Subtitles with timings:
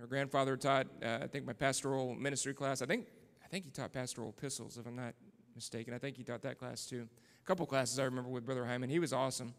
[0.00, 2.80] Her grandfather taught, uh, I think, my pastoral ministry class.
[2.80, 3.06] I think,
[3.44, 5.14] I think he taught pastoral epistles, if I'm not
[5.54, 5.92] mistaken.
[5.92, 7.06] I think he taught that class too.
[7.42, 8.88] A couple classes I remember with Brother Hyman.
[8.88, 9.52] He was awesome.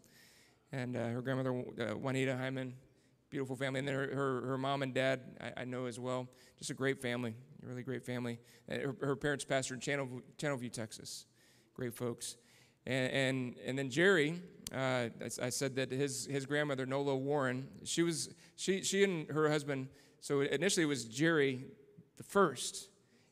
[0.71, 2.73] And uh, her grandmother, uh, Juanita Hyman,
[3.29, 3.79] beautiful family.
[3.79, 6.27] And then her, her, her mom and dad, I, I, know as well.
[6.57, 8.39] Just a great family, a really great family.
[8.67, 11.27] Uh, her, her parents pastored in Channel, Channelview, Texas.
[11.75, 12.37] Great folks.
[12.87, 14.41] And, and, and then Jerry,
[14.73, 19.47] uh, I, said that his, his grandmother, Nola Warren, she, was, she, she and her
[19.47, 19.89] husband,
[20.21, 21.65] so initially it was Jerry
[22.17, 22.89] the first,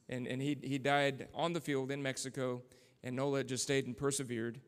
[0.10, 2.64] and, and he, he died on the field in Mexico,
[3.04, 4.60] and Nola just stayed and persevered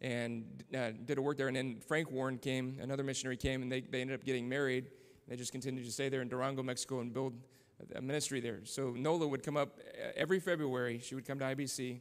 [0.00, 1.46] and uh, did a work there.
[1.46, 4.90] And then Frank Warren came, another missionary came, and they, they ended up getting married.
[5.28, 7.34] They just continued to stay there in Durango, Mexico, and build
[7.94, 8.60] a ministry there.
[8.64, 10.98] So Nola would come up uh, every February.
[10.98, 12.00] She would come to IBC.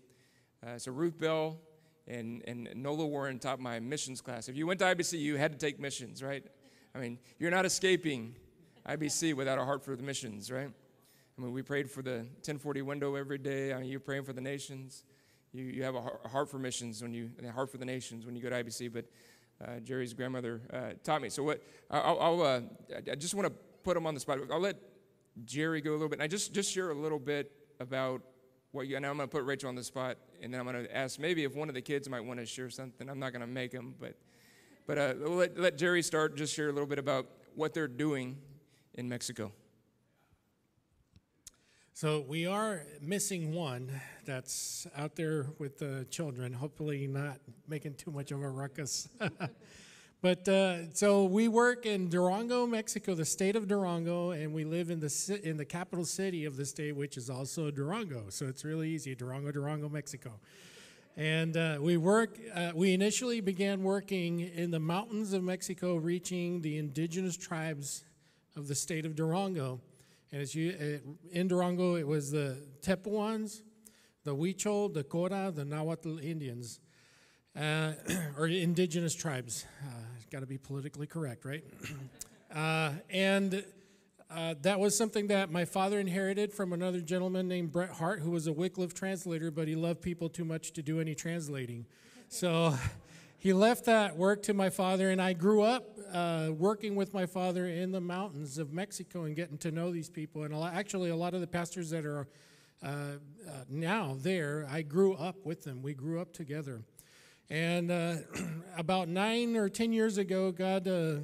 [0.66, 1.59] Uh, so Ruth Bell
[2.08, 4.50] and, and Nola Warren taught my missions class.
[4.50, 6.44] If you went to IBC, you had to take missions, right?
[6.95, 8.36] I mean, you're not escaping
[8.88, 10.69] IBC without a heart for the missions, right?
[11.38, 13.73] I mean, we prayed for the 10/40 window every day.
[13.73, 15.03] I mean, you're praying for the nations.
[15.53, 18.35] You, you have a heart for missions when you, a heart for the nations when
[18.35, 18.91] you go to IBC.
[18.91, 19.05] But
[19.63, 21.29] uh, Jerry's grandmother uh, taught me.
[21.29, 21.61] So what?
[21.89, 22.61] I'll, I'll uh,
[23.11, 24.39] I just want to put him on the spot.
[24.52, 24.77] I'll let
[25.45, 26.16] Jerry go a little bit.
[26.16, 28.22] And I just just share a little bit about
[28.72, 28.95] what you.
[28.95, 31.19] And I'm going to put Rachel on the spot, and then I'm going to ask
[31.19, 33.09] maybe if one of the kids might want to share something.
[33.09, 34.16] I'm not going to make them, but
[34.85, 36.35] but uh, let, let Jerry start.
[36.35, 38.38] Just share a little bit about what they're doing
[38.98, 39.52] in Mexico.
[41.94, 43.90] So we are missing one
[44.26, 49.09] that's out there with the children, hopefully not making too much of a ruckus.
[50.22, 54.92] but uh, so we work in Durango, Mexico, the state of Durango, and we live
[54.92, 58.25] in the in the capital city of the state, which is also Durango.
[58.30, 60.34] So it's really easy, Durango, Durango, Mexico.
[61.16, 62.38] And uh, we work.
[62.53, 68.03] Uh, we initially began working in the mountains of Mexico, reaching the indigenous tribes
[68.57, 69.79] of the state of Durango.
[70.31, 70.97] And uh,
[71.31, 73.62] in Durango, it was the Tepehuans,
[74.23, 76.79] the Huichol, the Cora, the Nahuatl Indians,
[77.56, 77.94] uh,
[78.38, 79.66] or indigenous tribes.
[79.85, 79.91] Uh,
[80.29, 81.63] Got to be politically correct, right?
[82.53, 83.63] uh, and
[84.29, 88.31] uh, that was something that my father inherited from another gentleman named Bret Hart, who
[88.31, 91.85] was a Wycliffe translator, but he loved people too much to do any translating.
[92.28, 92.75] So
[93.40, 97.25] he left that work to my father, and I grew up uh, working with my
[97.25, 100.44] father in the mountains of Mexico and getting to know these people.
[100.44, 102.28] And a lot, actually, a lot of the pastors that are
[102.84, 103.18] uh, uh,
[103.70, 105.81] now there, I grew up with them.
[105.81, 106.81] We grew up together.
[107.50, 108.16] And uh,
[108.78, 111.18] about nine or ten years ago, God uh,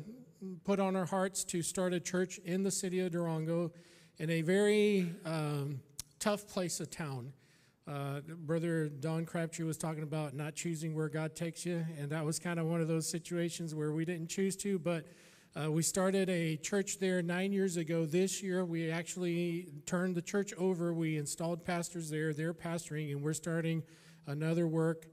[0.63, 3.71] put on our hearts to start a church in the city of Durango
[4.17, 5.79] in a very um,
[6.19, 7.33] tough place of town.
[7.85, 12.23] Uh, Brother Don Crabtree was talking about not choosing where God takes you, and that
[12.23, 15.05] was kind of one of those situations where we didn't choose to, but
[15.55, 18.05] uh, we started a church there nine years ago.
[18.05, 20.93] This year, we actually turned the church over.
[20.93, 22.33] We installed pastors there.
[22.33, 23.83] They're pastoring, and we're starting
[24.25, 25.05] another work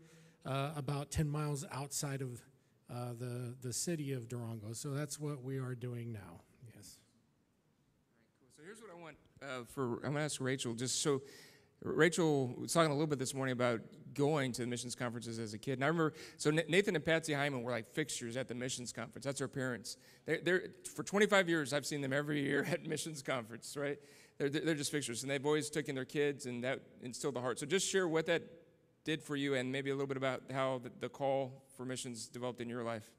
[0.47, 2.41] uh, about 10 miles outside of
[2.89, 4.73] uh, the, the city of Durango.
[4.73, 6.41] So that's what we are doing now.
[6.75, 6.99] Yes.
[8.09, 8.49] All right, cool.
[8.57, 11.21] So here's what I want uh, for, I'm going to ask Rachel, just so
[11.83, 13.81] Rachel was talking a little bit this morning about
[14.15, 15.75] going to the missions conferences as a kid.
[15.75, 19.25] And I remember, so Nathan and Patsy Hyman were like fixtures at the missions conference.
[19.25, 19.97] That's their parents.
[20.27, 20.63] They're, they're,
[20.95, 23.99] for 25 years, I've seen them every year at missions conference, right?
[24.39, 25.23] They're, they're just fixtures.
[25.23, 27.59] And they've always taken their kids, and that instilled the heart.
[27.59, 28.43] So just share what that
[29.05, 32.27] did for you and maybe a little bit about how the, the call for missions
[32.29, 33.11] developed in your life.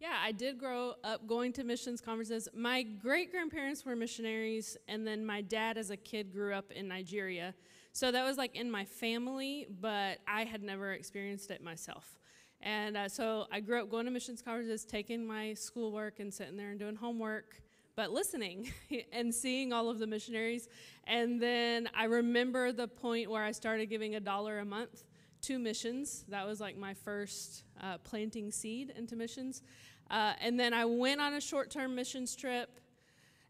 [0.00, 2.48] Yeah, I did grow up going to missions conferences.
[2.54, 6.88] My great grandparents were missionaries, and then my dad, as a kid, grew up in
[6.88, 7.54] Nigeria.
[7.92, 12.18] So that was like in my family, but I had never experienced it myself.
[12.62, 16.56] And uh, so I grew up going to missions conferences, taking my schoolwork and sitting
[16.56, 17.60] there and doing homework,
[17.94, 18.72] but listening
[19.12, 20.66] and seeing all of the missionaries.
[21.04, 25.04] And then I remember the point where I started giving a dollar a month
[25.42, 26.24] to missions.
[26.28, 29.62] That was like my first uh, planting seed into missions.
[30.10, 32.80] Uh, and then I went on a short term missions trip.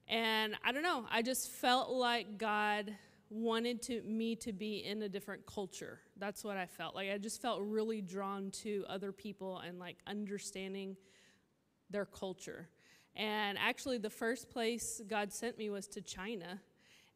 [0.07, 2.93] And I don't know, I just felt like God
[3.31, 6.01] wanted to, me to be in a different culture.
[6.17, 6.97] That's what I felt.
[6.97, 10.97] Like I just felt really drawn to other people and like understanding
[11.91, 12.69] their culture.
[13.17, 16.61] And actually, the first place God sent me was to China.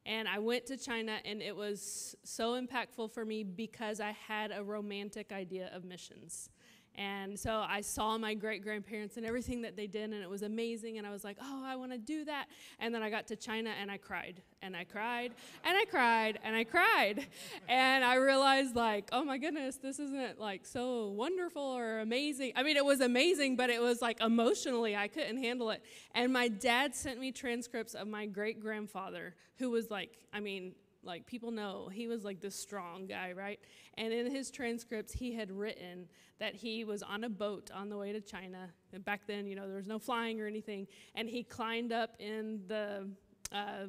[0.07, 4.53] And I went to China, and it was so impactful for me because I had
[4.55, 6.51] a romantic idea of missions.
[6.97, 10.43] And so I saw my great grandparents and everything that they did, and it was
[10.43, 10.99] amazing.
[10.99, 12.47] And I was like, oh, I want to do that.
[12.79, 15.33] And then I got to China and I cried, and I cried,
[15.65, 17.27] and I cried, and I cried.
[17.69, 22.53] And I realized, like, oh my goodness, this isn't like so wonderful or amazing.
[22.55, 25.83] I mean, it was amazing, but it was like emotionally, I couldn't handle it.
[26.15, 30.75] And my dad sent me transcripts of my great grandfather, who was like, I mean,
[31.05, 33.61] like people know he was like this strong guy, right?
[33.97, 36.09] And in his transcripts, he had written
[36.39, 38.71] that he was on a boat on the way to China.
[38.93, 40.87] And back then, you know, there was no flying or anything.
[41.15, 43.09] And he climbed up in the,
[43.53, 43.87] uh,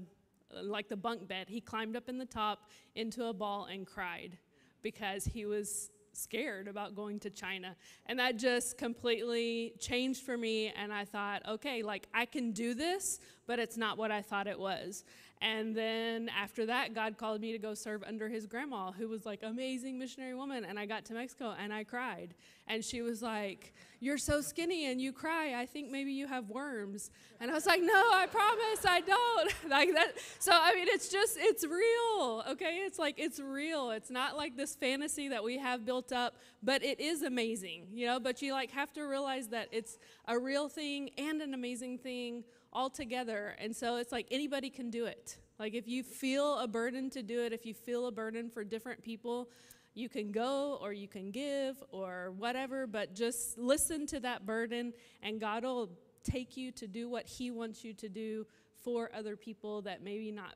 [0.62, 4.38] like the bunk bed, he climbed up in the top into a ball and cried
[4.82, 7.76] because he was scared about going to China.
[8.06, 10.72] And that just completely changed for me.
[10.76, 14.48] And I thought, okay, like I can do this, but it's not what I thought
[14.48, 15.04] it was.
[15.46, 19.28] And then after that, God called me to go serve under his grandma, who was
[19.28, 20.66] like amazing missionary woman.
[20.66, 22.34] And I got to Mexico and I cried.
[22.68, 25.54] And she was like, You're so skinny and you cry.
[25.54, 27.12] I think maybe you have worms.
[27.40, 29.54] And I was like, No, I promise I don't.
[29.70, 30.14] like that.
[30.40, 32.44] So I mean, it's just it's real.
[32.50, 33.92] Okay, it's like it's real.
[33.92, 38.08] It's not like this fantasy that we have built up, but it is amazing, you
[38.08, 38.20] know.
[38.20, 42.46] But you like have to realize that it's a real thing and an amazing thing
[42.76, 43.56] all together.
[43.58, 45.38] And so it's like anybody can do it.
[45.58, 48.64] Like if you feel a burden to do it, if you feel a burden for
[48.64, 49.50] different people,
[49.94, 54.92] you can go or you can give or whatever, but just listen to that burden
[55.24, 55.90] and God will
[56.24, 58.46] take you to do what he wants you to do
[58.84, 60.56] for other people that maybe not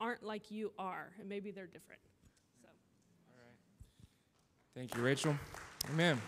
[0.00, 2.00] aren't like you are and maybe they're different.
[2.62, 2.68] So.
[2.68, 3.56] All right.
[4.76, 5.36] Thank you, Rachel.
[5.90, 6.20] Amen.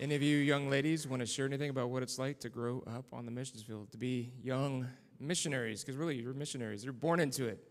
[0.00, 2.82] Any of you young ladies want to share anything about what it's like to grow
[2.86, 4.88] up on the missions field, to be young
[5.20, 5.84] missionaries?
[5.84, 6.82] Because really, you're missionaries.
[6.82, 7.62] You're born into it,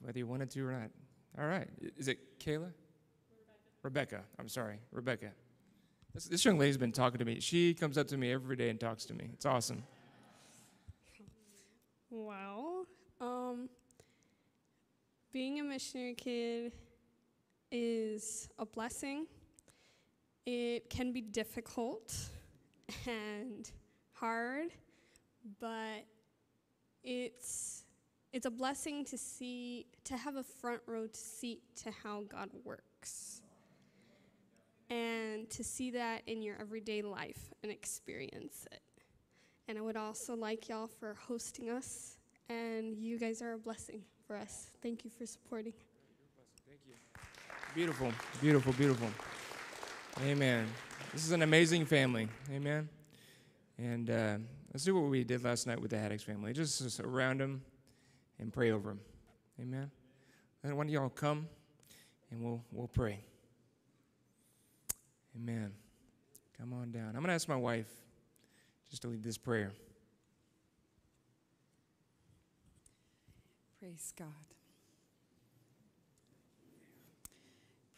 [0.00, 0.90] whether you wanted to or not.
[1.38, 1.68] All right.
[1.96, 2.72] Is it Kayla?
[3.82, 4.16] Rebecca.
[4.16, 4.20] Rebecca.
[4.38, 4.78] I'm sorry.
[4.92, 5.30] Rebecca.
[6.12, 7.40] This, this young lady's been talking to me.
[7.40, 9.30] She comes up to me every day and talks to me.
[9.32, 9.82] It's awesome.
[12.10, 12.86] Well,
[13.20, 13.68] um,
[15.32, 16.72] being a missionary kid
[17.72, 19.26] is a blessing
[20.46, 22.14] it can be difficult
[23.06, 23.70] and
[24.12, 24.70] hard,
[25.60, 26.04] but
[27.02, 27.84] it's
[28.32, 33.42] it's a blessing to see to have a front row seat to how God works.
[34.90, 38.82] And to see that in your everyday life and experience it.
[39.66, 42.18] And I would also like y'all for hosting us
[42.48, 44.70] and you guys are a blessing for us.
[44.82, 45.72] Thank you for supporting.
[46.66, 46.94] Thank you.
[47.74, 49.08] Beautiful, beautiful, beautiful.
[50.22, 50.68] Amen.
[51.12, 52.28] This is an amazing family.
[52.52, 52.88] Amen.
[53.78, 54.36] And uh,
[54.72, 56.52] let's do what we did last night with the Haddix family.
[56.52, 57.62] Just, just around them
[58.38, 59.00] and pray over them.
[59.60, 59.90] Amen.
[60.62, 61.48] One of y'all come
[62.30, 63.18] and we'll, we'll pray.
[65.36, 65.72] Amen.
[66.58, 67.08] Come on down.
[67.08, 67.90] I'm going to ask my wife
[68.88, 69.72] just to lead this prayer.
[73.80, 74.53] Praise God.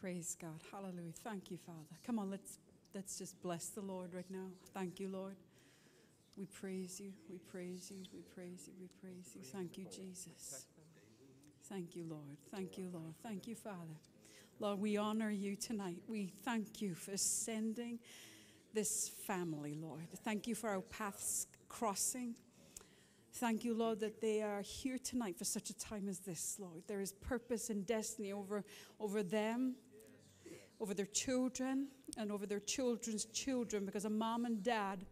[0.06, 0.60] Praise God.
[0.70, 1.10] Hallelujah.
[1.24, 1.98] Thank you, Father.
[2.06, 2.60] Come on, let's
[2.94, 4.46] let's just bless the Lord right now.
[4.72, 5.34] Thank you, Lord.
[6.38, 7.10] We praise you.
[7.28, 8.04] We praise you.
[8.14, 8.74] We praise you.
[8.80, 9.42] We praise you.
[9.42, 10.66] Thank you, Jesus.
[11.68, 12.36] Thank you, Lord.
[12.54, 13.14] Thank you, Lord.
[13.20, 13.98] Thank you, Father.
[14.60, 15.98] Lord, we honor you tonight.
[16.06, 17.98] We thank you for sending
[18.74, 20.06] this family, Lord.
[20.22, 22.36] Thank you for our paths crossing.
[23.32, 26.84] Thank you, Lord, that they are here tonight for such a time as this, Lord.
[26.86, 28.64] There is purpose and destiny over,
[29.00, 29.74] over them
[30.80, 35.04] over their children and over their children's children because a mom and dad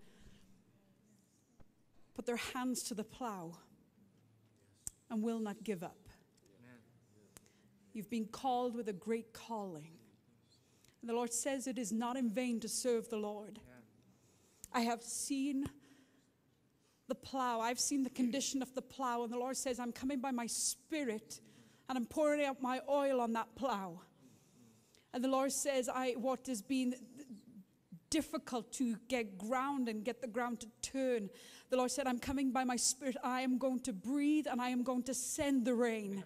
[2.14, 3.52] put their hands to the plow
[5.10, 6.08] and will not give up.
[6.60, 6.78] Amen.
[7.92, 9.88] You've been called with a great calling.
[11.00, 13.58] And the Lord says it is not in vain to serve the Lord.
[13.66, 13.72] Yeah.
[14.72, 15.66] I have seen
[17.08, 20.20] the plow, I've seen the condition of the plow, and the Lord says, I'm coming
[20.20, 21.40] by my spirit
[21.88, 24.00] and I'm pouring out my oil on that plow.
[25.14, 26.96] And the Lord says, I, what has been
[28.10, 31.30] difficult to get ground and get the ground to turn.
[31.70, 33.16] The Lord said, I'm coming by my spirit.
[33.24, 36.22] I am going to breathe and I am going to send the rain.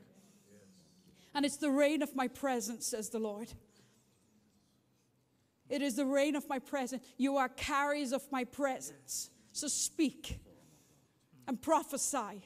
[1.35, 3.53] And it's the rain of my presence, says the Lord.
[5.71, 7.03] It is the rain of my presence.
[7.17, 9.31] You are carriers of my presence.
[9.53, 10.41] So speak
[11.47, 12.43] and prophesy.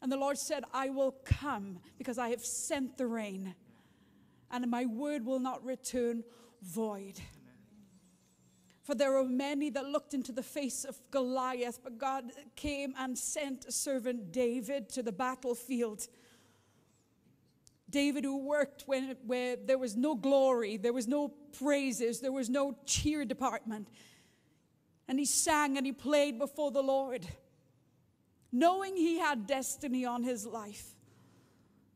[0.00, 3.54] And the Lord said, I will come because I have sent the rain
[4.52, 6.22] and my word will not return
[6.60, 7.18] void.
[8.82, 13.16] For there were many that looked into the face of Goliath, but God came and
[13.16, 16.08] sent a servant David to the battlefield.
[17.88, 22.50] David, who worked when, where there was no glory, there was no praises, there was
[22.50, 23.88] no cheer department.
[25.06, 27.26] And he sang and he played before the Lord,
[28.50, 30.94] knowing he had destiny on his life.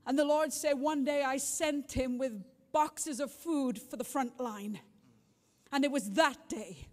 [0.06, 4.04] And the Lord said, One day I sent him with boxes of food for the
[4.04, 4.78] front line.
[5.72, 6.88] And it was that day.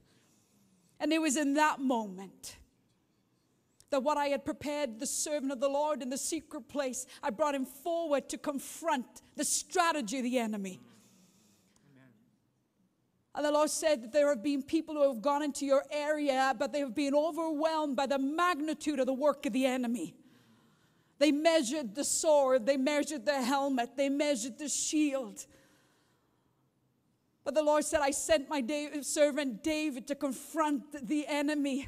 [1.00, 2.58] And it was in that moment
[3.92, 7.30] that what I had prepared the servant of the Lord in the secret place, I
[7.30, 9.06] brought him forward to confront
[9.36, 10.82] the strategy of the enemy.
[13.36, 16.56] And the Lord said that there have been people who have gone into your area,
[16.58, 20.16] but they have been overwhelmed by the magnitude of the work of the enemy.
[21.24, 25.46] They measured the sword, they measured the helmet, they measured the shield.
[27.46, 28.62] But the Lord said, I sent my
[29.00, 31.88] servant David to confront the enemy.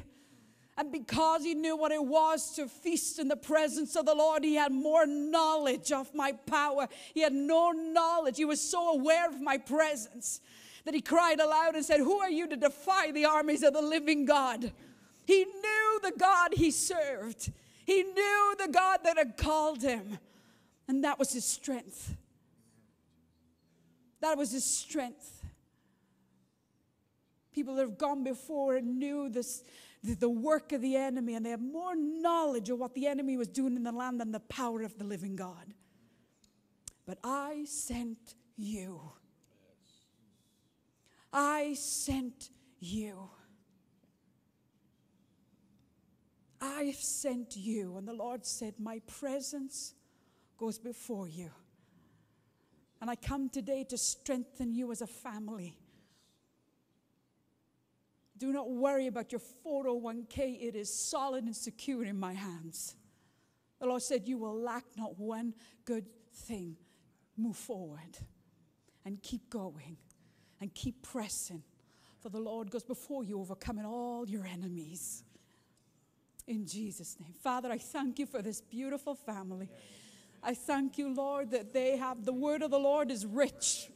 [0.78, 4.42] And because he knew what it was to feast in the presence of the Lord,
[4.42, 6.88] he had more knowledge of my power.
[7.12, 8.38] He had no knowledge.
[8.38, 10.40] He was so aware of my presence
[10.86, 13.82] that he cried aloud and said, Who are you to defy the armies of the
[13.82, 14.72] living God?
[15.26, 17.52] He knew the God he served,
[17.86, 20.18] he knew the God that had called him.
[20.88, 22.16] And that was his strength.
[24.20, 25.44] That was his strength.
[27.52, 29.62] People that have gone before and knew this
[30.02, 33.36] the, the work of the enemy, and they have more knowledge of what the enemy
[33.36, 35.74] was doing in the land than the power of the living God.
[37.06, 39.00] But I sent you.
[41.32, 42.50] I sent
[42.80, 43.30] you.
[46.60, 47.96] I have sent you.
[47.96, 49.94] And the Lord said, My presence
[50.56, 51.50] goes before you.
[53.00, 55.76] And I come today to strengthen you as a family.
[58.38, 60.62] Do not worry about your 401k.
[60.62, 62.96] It is solid and secure in my hands.
[63.80, 66.76] The Lord said, You will lack not one good thing.
[67.36, 68.18] Move forward
[69.04, 69.96] and keep going
[70.60, 71.62] and keep pressing.
[72.20, 75.22] For the Lord goes before you, overcoming all your enemies.
[76.46, 77.34] In Jesus' name.
[77.42, 79.68] Father, I thank you for this beautiful family.
[80.42, 83.88] I thank you, Lord, that they have the word of the Lord is rich.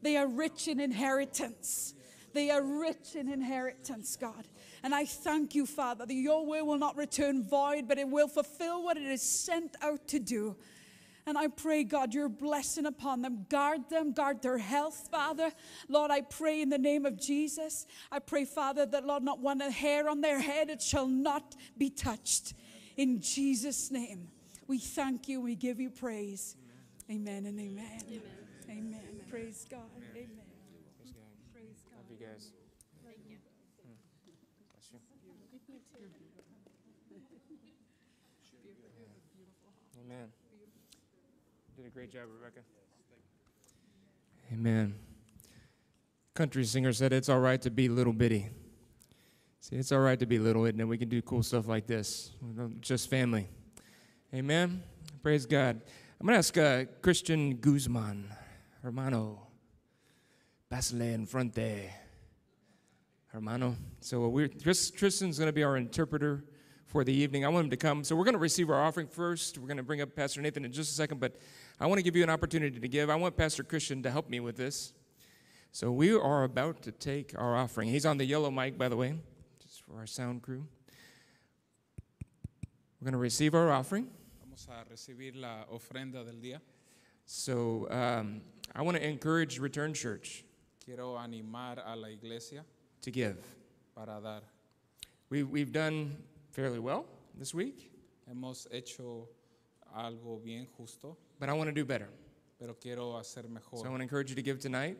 [0.00, 1.94] They are rich in inheritance.
[2.32, 4.46] They are rich in inheritance, God.
[4.82, 8.28] And I thank you, Father, that your will will not return void, but it will
[8.28, 10.56] fulfill what it is sent out to do.
[11.30, 13.46] And I pray, God, your blessing upon them.
[13.48, 15.52] Guard them, guard their health, Father.
[15.88, 17.86] Lord, I pray in the name of Jesus.
[18.10, 21.88] I pray, Father, that, Lord, not one hair on their head, it shall not be
[21.88, 22.54] touched.
[22.96, 24.26] In Jesus' name,
[24.66, 25.40] we thank you.
[25.40, 26.56] We give you praise.
[27.08, 28.02] Amen, and amen.
[28.08, 28.22] Amen.
[28.68, 29.00] amen.
[29.30, 29.78] Praise God.
[29.98, 30.30] Amen.
[30.98, 31.22] Praise God.
[31.54, 31.94] Praise God.
[31.96, 32.50] Love you guys.
[33.04, 33.38] Thank you.
[34.66, 34.98] Bless you.
[40.10, 40.32] Amen.
[41.80, 42.60] Did a great job, Rebecca.
[44.52, 44.96] Amen.
[46.34, 48.50] Country singer said it's all right to be little bitty.
[49.60, 51.86] See, it's all right to be little, and then we can do cool stuff like
[51.86, 52.32] this.
[52.82, 53.48] Just family.
[54.34, 54.82] Amen.
[55.22, 55.80] Praise God.
[56.20, 58.28] I'm going to ask uh, Christian Guzman,
[58.82, 59.46] hermano,
[60.68, 61.88] Basile en frente,
[63.28, 63.74] hermano.
[64.02, 66.44] So we're, Christian's going to be our interpreter
[66.90, 67.44] for the evening.
[67.44, 68.02] I want him to come.
[68.02, 69.58] So we're going to receive our offering first.
[69.58, 71.36] We're going to bring up Pastor Nathan in just a second, but
[71.80, 73.08] I want to give you an opportunity to give.
[73.08, 74.92] I want Pastor Christian to help me with this.
[75.72, 77.88] So we are about to take our offering.
[77.88, 79.14] He's on the yellow mic, by the way,
[79.62, 80.66] just for our sound crew.
[83.00, 84.08] We're going to receive our offering.
[84.42, 86.60] Vamos a recibir la ofrenda del día.
[87.24, 88.42] So um,
[88.74, 90.44] I want to encourage Return Church
[90.84, 92.62] Quiero animar a la iglesia
[93.00, 93.38] to give.
[93.94, 94.40] para dar.
[95.30, 96.16] We, we've done
[96.50, 97.06] fairly well
[97.38, 97.90] this week,
[98.28, 99.28] Hemos hecho
[99.94, 102.08] algo bien justo, but I want to do better.
[102.58, 103.78] pero quiero hacer So I mejor.
[103.90, 104.98] want to encourage you to give tonight.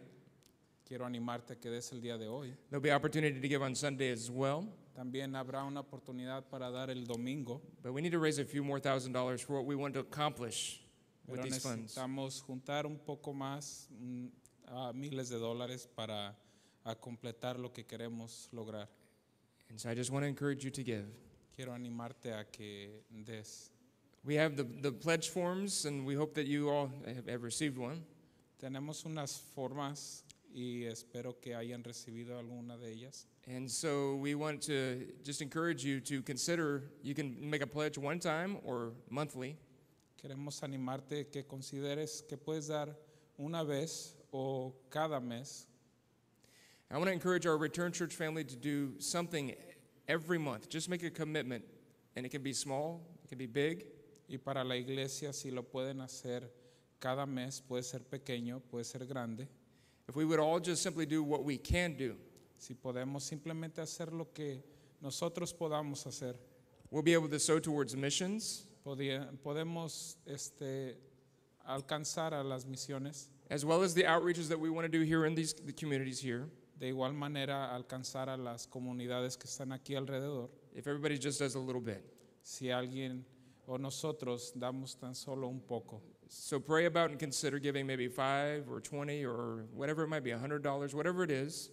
[0.86, 2.52] Quiero animarte a que des el día de hoy.
[2.70, 6.90] There'll be opportunity to give on Sunday as well, También habrá una oportunidad para dar
[6.90, 9.74] el domingo, but we need to raise a few more thousand dollars for what we
[9.76, 10.80] want to accomplish
[11.26, 11.94] with pero these funds.
[11.94, 14.26] necesitamos juntar un poco más, mm,
[14.66, 16.34] a miles de dólares para
[16.84, 18.88] a completar lo que queremos lograr.
[19.70, 21.06] And so I just want to encourage you to give.
[21.54, 23.70] Quiero animarte a que des.
[24.24, 27.78] We have the, the pledge forms, and we hope that you all have, have received
[27.78, 28.04] one.
[28.62, 30.22] Tenemos unas formas
[30.54, 33.24] y espero que hayan recibido alguna de ellas.
[33.46, 37.96] And so we want to just encourage you to consider you can make a pledge
[37.96, 39.56] one time or monthly.
[40.22, 42.88] Queremos animarte que consideres que puedes dar
[43.38, 45.66] una vez o cada mes.
[46.90, 49.54] I want to encourage our Return Church family to do something
[50.08, 50.68] every month.
[50.68, 51.64] Just make a commitment,
[52.16, 53.86] and it can be small, it can be big.
[54.32, 56.48] Y para la iglesia, si lo pueden hacer
[57.00, 59.48] cada mes puede ser pequeño, puede ser grande.
[60.08, 62.16] if we would all just simply do what we can do,
[62.58, 64.62] Si podemos simplemente hacer lo que
[65.00, 66.36] nosotros podamos hacer,
[66.90, 70.96] we'll be able to sow towards missions podía- podemos este,
[71.66, 73.28] alcanzar a las misiones.
[73.50, 76.20] as well as the outreaches that we want to do here in these the communities
[76.20, 76.46] here.
[76.78, 80.48] De igual manera, alcanzar a las comunidades que están aquí alrededor.
[80.74, 82.02] If everybody just does a little bit.
[82.42, 83.24] Si alguien
[83.70, 86.02] o nosotros damos tan solo un poco.
[86.28, 90.32] So pray about and consider giving maybe five or 20 or whatever it might be,
[90.32, 91.70] $100, whatever it is.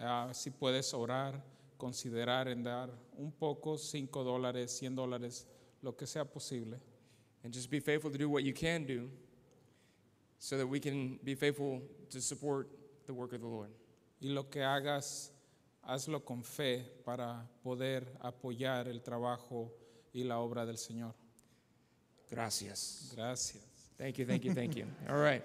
[0.00, 1.34] Ah, si puedes orar,
[1.78, 2.88] considerar en dar
[3.18, 5.44] un poco, 5 dólares, 100 dólares,
[5.82, 6.78] lo que sea posible.
[7.44, 9.10] And just be faithful to do what you can do
[10.38, 12.70] so that we can be faithful to support
[13.06, 13.72] the work of the Lord.
[14.22, 15.32] Y lo que hagas,
[15.86, 19.70] hazlo con fe para poder apoyar el trabajo
[20.14, 21.25] y la obra del Señor.
[22.30, 23.12] Gracias.
[23.14, 23.62] Gracias.
[23.98, 24.86] Thank you, thank you, thank you.
[25.08, 25.42] All right.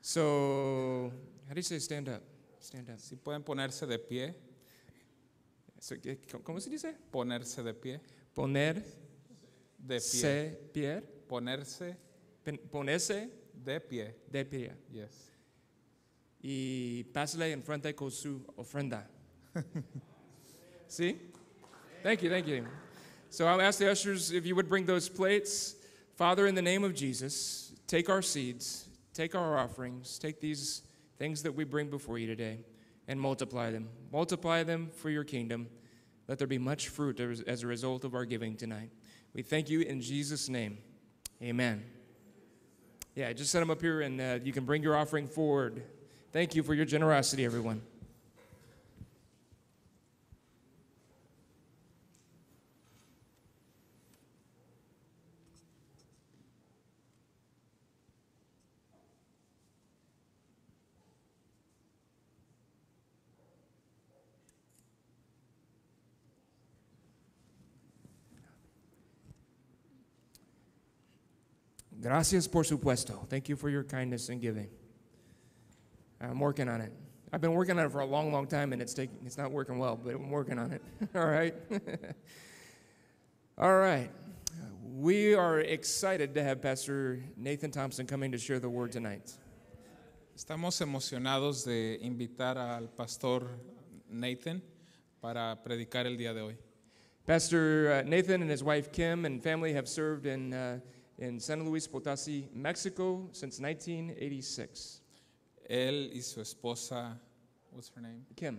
[0.00, 1.12] So,
[1.48, 2.22] how do you say stand up?
[2.60, 2.98] Stand up.
[2.98, 4.34] Si pueden ponerse de pie,
[5.78, 6.94] So, ¿qué- ¿Cómo se dice?
[7.10, 8.00] ponerse de pie,
[8.34, 8.74] Poner,
[9.78, 11.96] de pie, se, pie, ponerse
[12.44, 14.14] pen- ponerse de pie.
[14.30, 14.72] de pie.
[14.92, 15.28] Yes.
[16.44, 19.08] y pásale enfrente con su ofrenda.
[20.88, 21.16] See?
[22.02, 22.64] Thank you, thank you.
[23.30, 25.76] So I'll ask the ushers if you would bring those plates.
[26.22, 30.82] Father, in the name of Jesus, take our seeds, take our offerings, take these
[31.18, 32.60] things that we bring before you today,
[33.08, 33.88] and multiply them.
[34.12, 35.66] Multiply them for your kingdom.
[36.28, 38.90] Let there be much fruit as a result of our giving tonight.
[39.34, 40.78] We thank you in Jesus' name.
[41.42, 41.82] Amen.
[43.16, 45.82] Yeah, just set them up here and uh, you can bring your offering forward.
[46.30, 47.82] Thank you for your generosity, everyone.
[72.02, 73.26] Gracias por supuesto.
[73.28, 74.68] Thank you for your kindness in giving.
[76.20, 76.92] I'm working on it.
[77.32, 79.52] I've been working on it for a long, long time, and it's taking, it's not
[79.52, 80.82] working well, but I'm working on it.
[81.14, 81.54] All right.
[83.58, 84.10] All right.
[84.94, 89.32] We are excited to have Pastor Nathan Thompson coming to share the word tonight.
[90.36, 93.48] Estamos emocionados de invitar al pastor
[94.10, 94.60] Nathan
[95.20, 96.56] para predicar el día de hoy.
[97.26, 100.80] Pastor uh, Nathan and his wife Kim and family have served in, uh,
[101.22, 105.00] in San Luis Potosí, Mexico since 1986.
[105.68, 107.16] Él y su esposa,
[107.70, 108.26] what's her name?
[108.34, 108.58] Kim.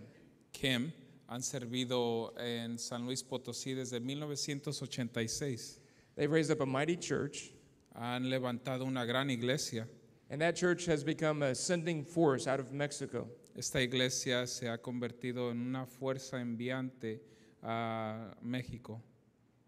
[0.50, 0.90] Kim,
[1.28, 5.78] han servido en San Luis Potosí desde 1986.
[6.16, 7.52] They've raised up a mighty church,
[7.94, 9.86] Han levantado una gran iglesia.
[10.30, 13.28] and that church has become a sending force out of Mexico.
[13.54, 17.20] Esta iglesia se ha convertido en una fuerza enviante
[17.62, 19.02] a México.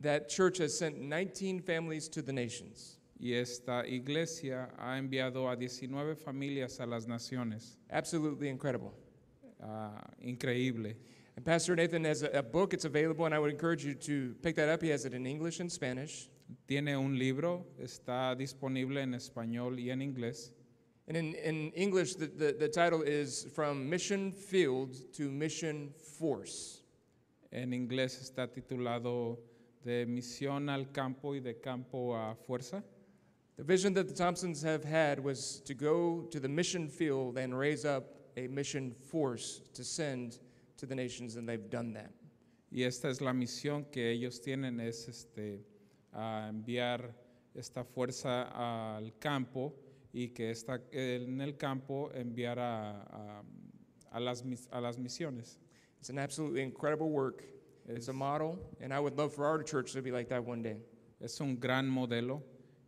[0.01, 2.99] That church has sent 19 families to the nations.
[3.19, 7.79] Y esta iglesia ha enviado a 19 familias a las naciones.
[7.91, 8.93] Absolutely incredible.
[9.63, 10.97] Ah, increíble.
[11.37, 14.35] And Pastor Nathan has a, a book, it's available, and I would encourage you to
[14.43, 14.83] pick that up.
[14.83, 16.29] He has it in English and Spanish.
[16.69, 20.51] Tiene un libro, está disponible en español y en inglés.
[21.09, 26.83] And in, in English, the, the, the title is From Mission Field to Mission Force.
[27.53, 29.39] En inglés está titulado
[29.87, 32.83] De misión al campo y de campo a fuerza.
[33.57, 37.57] The vision that the Thompsons have had was to go to the mission field and
[37.57, 38.05] raise up
[38.37, 40.39] a mission force to send
[40.77, 42.11] to the nations, and they've done that.
[42.73, 45.61] Y esta es la misión que ellos tienen, es este,
[46.13, 47.15] a enviar
[47.55, 48.51] esta fuerza
[48.99, 49.73] al campo
[50.13, 53.43] y que está en el campo enviar a, a-
[54.13, 55.59] a las, a las misiones.
[56.01, 57.45] It's an absolutely incredible work.
[57.89, 60.63] It's a model, and I would love for our church to be like that one
[60.63, 60.77] day.
[61.21, 62.43] Es un gran modelo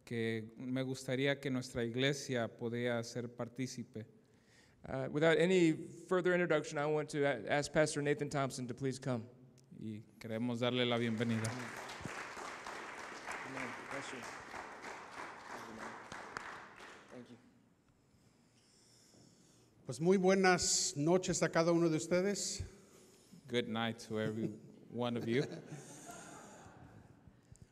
[0.04, 4.04] que me gustaría que nuestra iglesia pudiera ser partícipe.
[4.88, 5.72] Uh, without any
[6.08, 9.22] further introduction, I want to a- ask Pastor Nathan Thompson to please come.
[9.80, 11.48] y queremos darle la bienvenida.
[19.86, 22.62] Pues muy buenas noches a cada uno de ustedes.
[23.48, 24.50] Good night to every
[24.90, 25.44] one of you.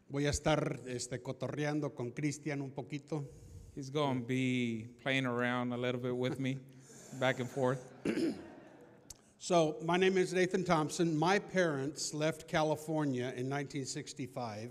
[0.09, 3.25] Voy a estar este, cotorreando con Cristian un poquito.
[3.75, 6.59] He's going to be playing around a little bit with me,
[7.19, 7.85] back and forth.
[9.39, 11.15] So, my name is Nathan Thompson.
[11.17, 14.71] My parents left California in 1965,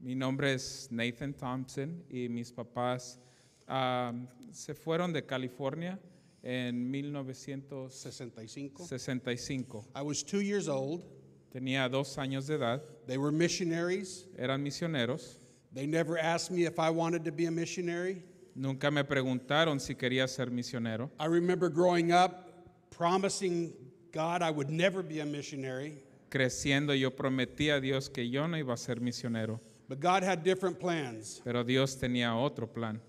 [0.00, 3.20] Mi nombre es Nathan Thompson y mis papás
[3.68, 4.12] ah,
[4.50, 6.00] se fueron de California
[6.42, 8.84] en 1965.
[8.84, 9.86] 65.
[9.94, 11.04] I was two years old.
[11.52, 12.82] Tenía dos años de edad.
[13.06, 14.24] They were missionaries.
[14.38, 15.36] Eran misioneros.
[15.74, 18.22] They never asked me if I wanted to be a missionary.
[18.54, 21.10] Nunca me preguntaron si quería ser misionero.
[21.18, 22.48] I remember growing up
[22.90, 23.72] promising
[24.12, 25.94] God I would never be a missionary,
[26.30, 30.42] Creciendo yo prometí a Dios que yo no iba a ser misionero, but God had
[30.44, 31.40] different plans.
[31.44, 33.00] pero Dios tenía otro plan.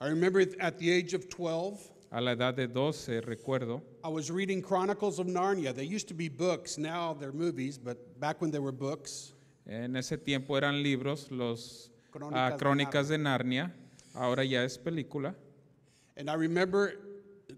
[0.00, 4.30] I remember at the age of 12, A la edad de 12 recuerdo, I was
[4.30, 5.74] reading Chronicles of Narnia.
[5.74, 9.34] They used to be books, now they're movies, but back when they were books.
[9.66, 13.72] en ese tiempo eran libros, los Crónicas ah, de Crónicas de Narnia,
[14.14, 15.34] ahora ya es película.
[16.16, 16.94] And I remember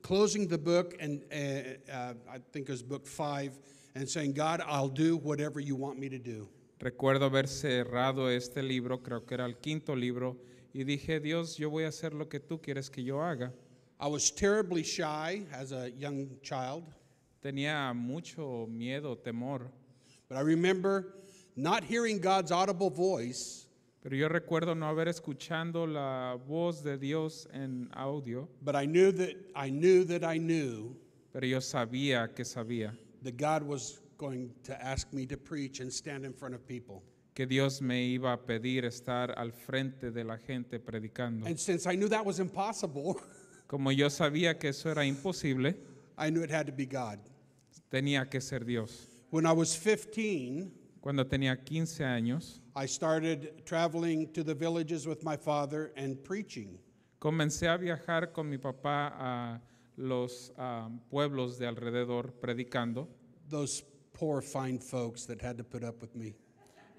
[0.03, 3.59] closing the book, and uh, uh, I think it was book five,
[3.95, 6.49] and saying, God, I'll do whatever you want me to do.
[6.81, 10.37] Recuerdo haber cerrado este libro, creo que era el quinto libro,
[10.73, 13.53] y dije, Dios, yo voy a hacer lo que tú quieres que yo haga.
[14.01, 16.85] I was terribly shy as a young child,
[17.43, 19.71] Tenía mucho miedo, temor,
[20.29, 21.15] but I remember
[21.57, 23.67] not hearing God's audible voice,
[24.01, 29.11] pero yo recuerdo no haber escuchando la voz de Dios en audio, but I knew
[29.13, 30.95] that I knew that I knew
[31.33, 35.93] pero yo sabía que sabía that God was going to ask me to preach and
[35.93, 37.03] stand in front of people.
[37.35, 41.47] que Dios me iba a pedir estar al frente de la gente predicando.
[41.47, 43.21] And since I knew that was impossible,
[43.69, 45.77] Como yo sabía que eso era imposible,
[46.17, 47.19] I knew it had to be God.
[47.91, 49.07] tenía que ser Dios.
[49.31, 55.23] When I was 15, Cuando tenía 15 años, I started traveling to the villages with
[55.23, 56.79] my father and preaching.
[57.21, 59.61] comencé a viajar con mi papá a
[59.99, 63.07] los ah, pueblos de alrededor predicando.
[63.51, 63.83] Those
[64.15, 66.35] poor, fine folks that had to put up with me.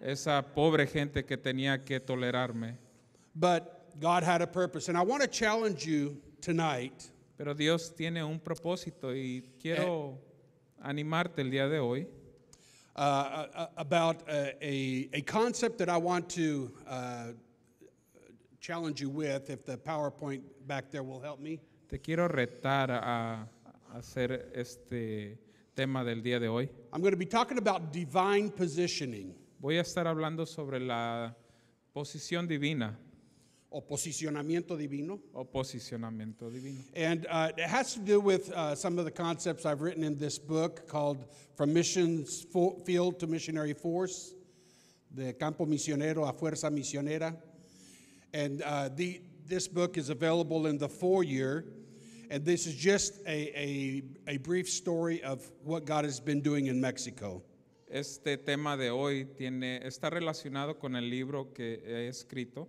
[0.01, 2.77] Esa pobre gente que tenía que tolerarme.
[3.35, 4.87] But God had a purpose.
[4.87, 10.19] And I want to challenge you tonight Pero Dios tiene un propósito y quiero
[10.81, 12.05] animarte el día de hoy
[12.97, 17.31] uh, uh, about a, a, a concept that I want to uh,
[18.59, 19.49] challenge you with.
[19.49, 21.61] If the PowerPoint back there will help me.
[21.87, 23.47] Te quiero retar a
[23.95, 25.37] hacer este
[25.73, 26.69] tema del día de hoy.
[26.91, 31.33] I'm going to be talking about divine positioning Voy a estar hablando sobre la
[31.93, 32.97] posición divina
[33.71, 35.19] o posicionamiento divino.
[35.33, 36.83] o posicionamiento divino.
[36.95, 40.17] And uh, it has to do with uh, some of the concepts I've written in
[40.17, 44.33] this book called From Missions Fo- Field to Missionary Force,
[45.13, 47.35] de Campo Misionero a Fuerza Misionera.
[48.33, 51.65] And uh, the, this book is available in the four-year,
[52.29, 56.67] and this is just a, a, a brief story of what God has been doing
[56.67, 57.43] in Mexico.
[57.91, 62.67] Este tema de hoy tiene, está relacionado con el libro que he escrito.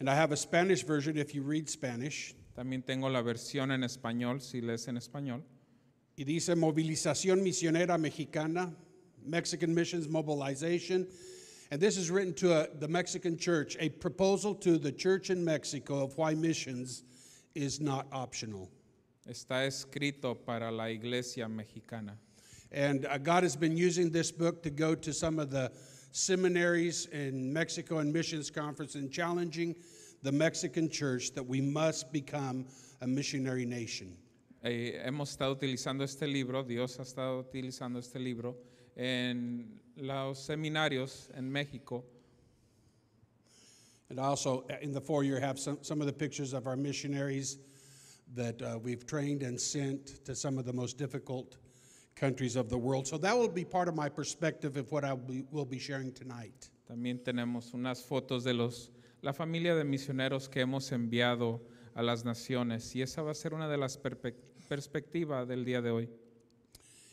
[0.00, 2.34] And I have a Spanish version if you read Spanish.
[2.56, 5.42] También tengo la versión en español, si lees en español.
[6.16, 8.72] Y dice Movilización Misionera Mexicana,
[9.24, 11.06] Mexican Missions Mobilization.
[11.70, 15.44] And this is written to a, the Mexican church, a proposal to the church in
[15.44, 17.02] Mexico of why missions
[17.54, 18.70] is not optional.
[19.28, 22.16] Está escrito para la iglesia mexicana.
[22.72, 25.70] And uh, God has been using this book to go to some of the
[26.12, 29.74] seminaries in Mexico and missions conference and challenging
[30.22, 32.66] the Mexican church that we must become
[33.00, 34.16] a missionary nation.
[34.64, 38.56] Eh, hemos estado utilizando este libro, Dios ha estado utilizando este libro
[38.96, 42.02] en los seminarios en México.
[44.10, 47.58] And also uh, in the foyer have some, some of the pictures of our missionaries
[48.34, 51.56] that uh, we've trained and sent to some of the most difficult
[52.18, 53.06] countries of the world.
[53.06, 55.14] So that will be part of my perspective of what I
[55.50, 56.70] will be, sharing tonight.
[56.88, 58.90] También tenemos unas fotos de los,
[59.22, 61.60] la familia de misioneros que hemos enviado
[61.94, 65.90] a las naciones y esa va a ser una de las perspectivas del día de
[65.90, 66.08] hoy.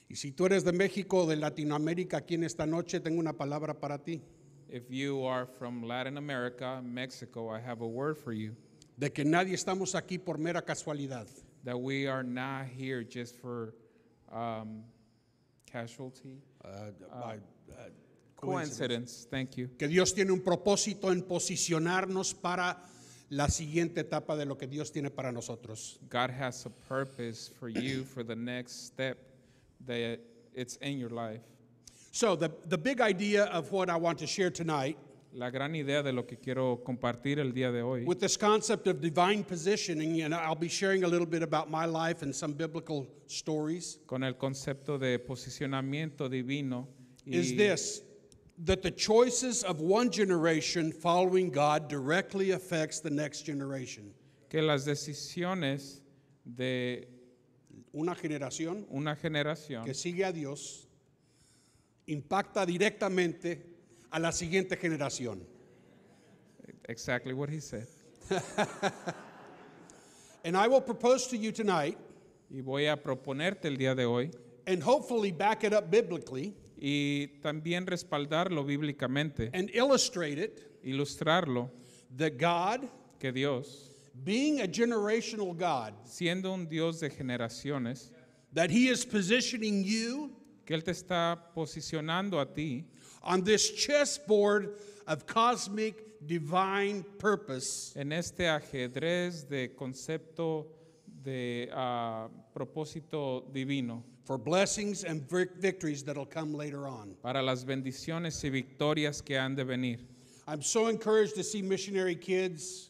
[0.08, 3.34] Y si tú eres de México o de Latinoamérica aquí en esta noche, tengo una
[3.34, 4.22] palabra para ti.
[4.70, 8.56] If you are from Latin America, Mexico, I have a word for you
[8.98, 11.28] De que nadie estamos aquí por mera casualidad.
[11.64, 13.74] that we are not here just for
[14.32, 14.84] um,
[15.76, 16.68] casualty, uh,
[17.12, 17.90] by, uh,
[18.38, 19.28] coincidence.
[19.28, 19.28] coincidence.
[19.30, 19.70] Thank you.
[19.78, 22.78] Que Dios tiene un propósito en posicionarnos para
[23.30, 26.00] la siguiente etapa de lo que Dios tiene para nosotros.
[26.10, 29.18] God has a purpose for you for the next step
[29.86, 30.20] that
[30.54, 31.42] it's in your life.
[32.12, 34.98] So, the, the big idea of what I want to share tonight
[35.36, 38.88] La gran idea de lo que quiero compartir el día de hoy with this concept
[38.88, 42.54] of divine positioning, and I'll be sharing a little bit about my life and some
[42.54, 46.88] biblical stories, con el concepto de posicionamiento divino
[47.26, 48.02] is this
[48.64, 54.14] that the choices of one generation following God directly affects the next generation.
[54.50, 56.00] que las decisiones
[56.46, 57.08] de
[57.94, 60.88] Una generación una generación que sigue a Dios
[62.08, 63.75] impacta directamente
[64.16, 65.42] a la siguiente generación.
[66.88, 67.88] exactly what he said
[70.46, 71.98] And I will propose to you tonight,
[72.52, 74.30] y voy a proponerte el día de hoy
[74.68, 81.72] and hopefully back it up biblically y también respaldarlo bíblicamente and illustrate it, ilustrarlo
[82.16, 82.88] that God,
[83.20, 83.90] que Dios
[84.24, 88.12] being a generational God, siendo un Dios de generaciones
[88.54, 90.32] that He is positioning you
[90.66, 92.86] que él te está posicionando a ti
[93.26, 94.76] on this chessboard
[95.08, 100.68] of cosmic divine purpose en este ajedrez de concepto
[101.24, 105.28] de ah, propósito divino for blessings and
[105.60, 107.16] victories that'll come later on.
[107.22, 110.00] para las bendiciones y victorias que han de venir.
[110.48, 112.90] I'm so encouraged to see missionary kids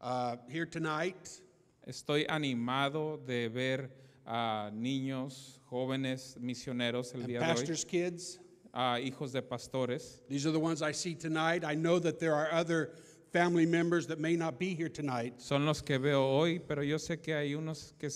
[0.00, 1.40] uh, here tonight.
[1.88, 3.90] Estoy animado de ver
[4.26, 8.38] a niños, jóvenes, misioneros el and día de hoy, pastors' kids.
[8.74, 10.20] A hijos de pastores.
[10.28, 11.64] These are the ones I see tonight.
[11.64, 12.90] I know that there are other
[13.32, 15.40] family members that may not be here tonight.
[15.40, 18.08] Son los que veo hoy, pero yo sé que hay unos que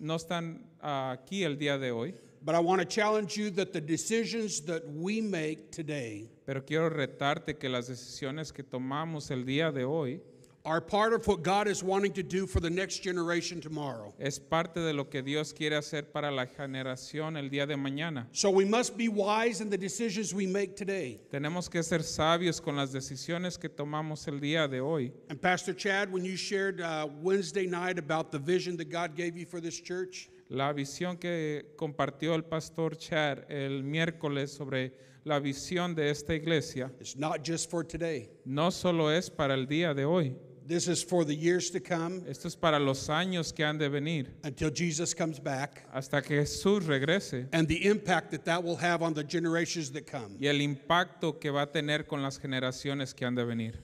[0.00, 2.14] no están ah, aquí el día de hoy.
[2.44, 6.90] But I want to challenge you that the decisions that we make today Pero quiero
[6.90, 10.20] retarte que las decisiones que tomamos el día de hoy
[10.64, 14.14] are part of what God is wanting to do for the next generation tomorrow.
[14.20, 18.26] es parte de lo que Dios quiere hacer para la generación el día de mañana.
[18.32, 21.20] So we must be wise in the decisions we make today.
[21.32, 25.12] Tenemos que ser sabios con las decisiones que tomamos el día de hoy.
[25.30, 29.36] And Pastor Chad, when you shared uh, Wednesday night about the vision that God gave
[29.36, 34.92] you for this church, La visión que compartió el pastor Chad el miércoles sobre
[35.24, 38.28] la visión de esta iglesia it's not just for today.
[38.44, 42.22] no solo es para el día de hoy, This is for the years to come
[42.28, 46.40] esto es para los años que han de venir, until Jesus comes back hasta que
[46.40, 50.36] Jesús regrese and the impact that that will have on the generations that come.
[50.40, 53.74] y el impacto que va a tener con las generaciones que han de venir.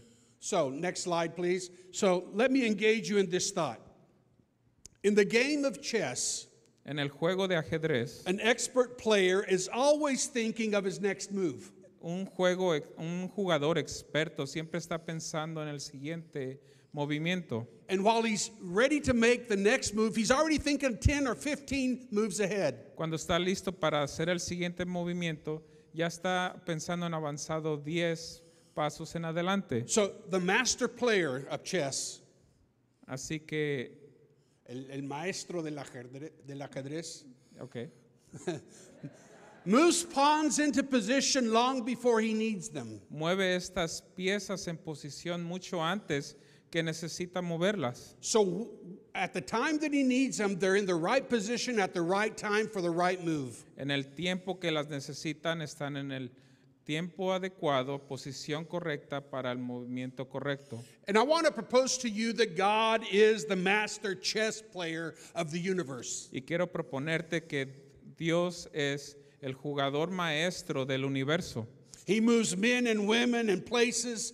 [0.41, 1.71] So, next slide, please.
[1.91, 3.81] So, let me engage you in this thought.
[5.03, 6.47] In the game of chess,
[6.87, 11.71] En el juego de ajedrez, an expert player is always thinking of his next move.
[12.09, 17.69] Un, juego, un jugador experto siempre está pensando en el siguiente movimiento.
[17.89, 22.09] And while he's ready to make the next move, he's already thinking 10 or 15
[22.11, 22.95] moves ahead.
[22.97, 28.43] Cuando está listo para hacer el siguiente movimiento, ya está pensando en avanzado 10
[28.75, 29.87] pasos en adelante.
[29.87, 32.23] So, the master player of chess,
[33.07, 33.97] Así que,
[34.65, 37.27] el, el maestro del ajedrez, del ajedrez,
[37.61, 37.77] ok,
[39.69, 43.01] moves pawns into position long before he needs them.
[43.11, 46.35] mueve estas piezas en posición mucho antes
[46.71, 48.15] que necesita moverlas.
[48.21, 48.71] So,
[49.15, 52.37] at the time that he needs them, they're in the right position at the right
[52.37, 53.65] time for the right move.
[53.77, 56.31] En el tiempo que las necesitan están en el
[56.87, 60.83] tiempo adecuado, posición correcta para el movimiento correcto.
[61.07, 65.51] And I want to propose to you that God is the master chess player of
[65.51, 66.31] the universe.
[66.33, 67.67] Y quiero proponerte que
[68.17, 71.67] Dios es el jugador maestro del universo.
[72.07, 74.33] He moves men and women and places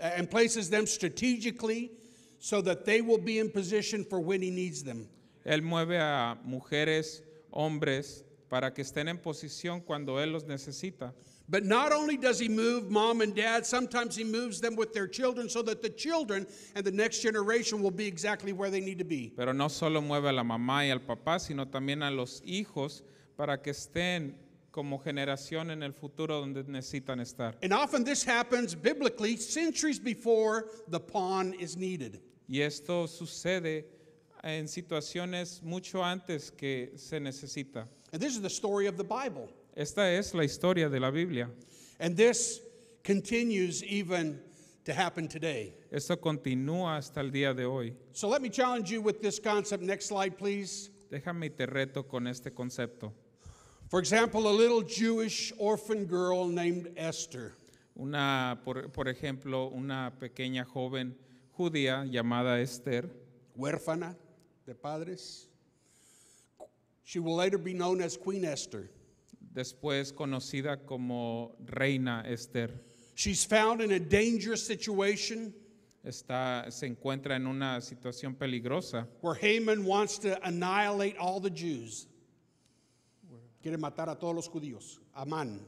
[0.00, 1.92] uh, and places them strategically
[2.38, 5.08] so that they will be in position for when he needs them.
[5.46, 11.12] Él mueve a mujeres, hombres, para que estén en posición cuando Él los necesita.
[11.48, 15.06] But not only does he move mom and dad, sometimes he moves them with their
[15.06, 18.98] children so that the children and the next generation will be exactly where they need
[18.98, 19.32] to be.
[19.36, 23.02] Pero no solo mueve a la mamá y al papá, sino también a los hijos
[23.36, 24.34] para que estén
[24.72, 27.54] como generación en el futuro donde necesitan estar.
[27.62, 32.20] And often this happens biblically centuries before the pawn is needed.
[32.48, 33.84] Y esto sucede
[34.42, 37.86] en situaciones mucho antes que se necesita.
[38.12, 39.48] And this is the story of the Bible.
[39.76, 41.48] Esta es la historia de la Biblia.
[42.00, 42.60] And this
[43.04, 44.40] continues even
[44.84, 45.74] to happen today.
[45.90, 47.94] Esto continúa hasta el día de hoy.
[48.12, 49.82] So let me challenge you with this concept.
[49.82, 50.90] Next slide, please.
[51.10, 53.12] Déjame te reto con este concepto.
[53.92, 57.52] For example, a little Jewish orphan girl named Esther.
[57.94, 61.14] Una, por, por ejemplo, una pequeña joven
[61.58, 63.10] judía llamada Esther,
[63.54, 64.16] huérfana
[64.64, 65.46] de padres.
[67.04, 68.88] She will later be known as Queen Esther.
[69.52, 72.70] después conocida como Reina Esther.
[73.14, 75.52] She's found in a dangerous situation
[76.02, 82.06] Está, se encuentra en una situación peligrosa where Haman wants to annihilate all the Jews.
[83.62, 84.98] Quiere matar a todos los judíos.
[85.14, 85.60] Amán.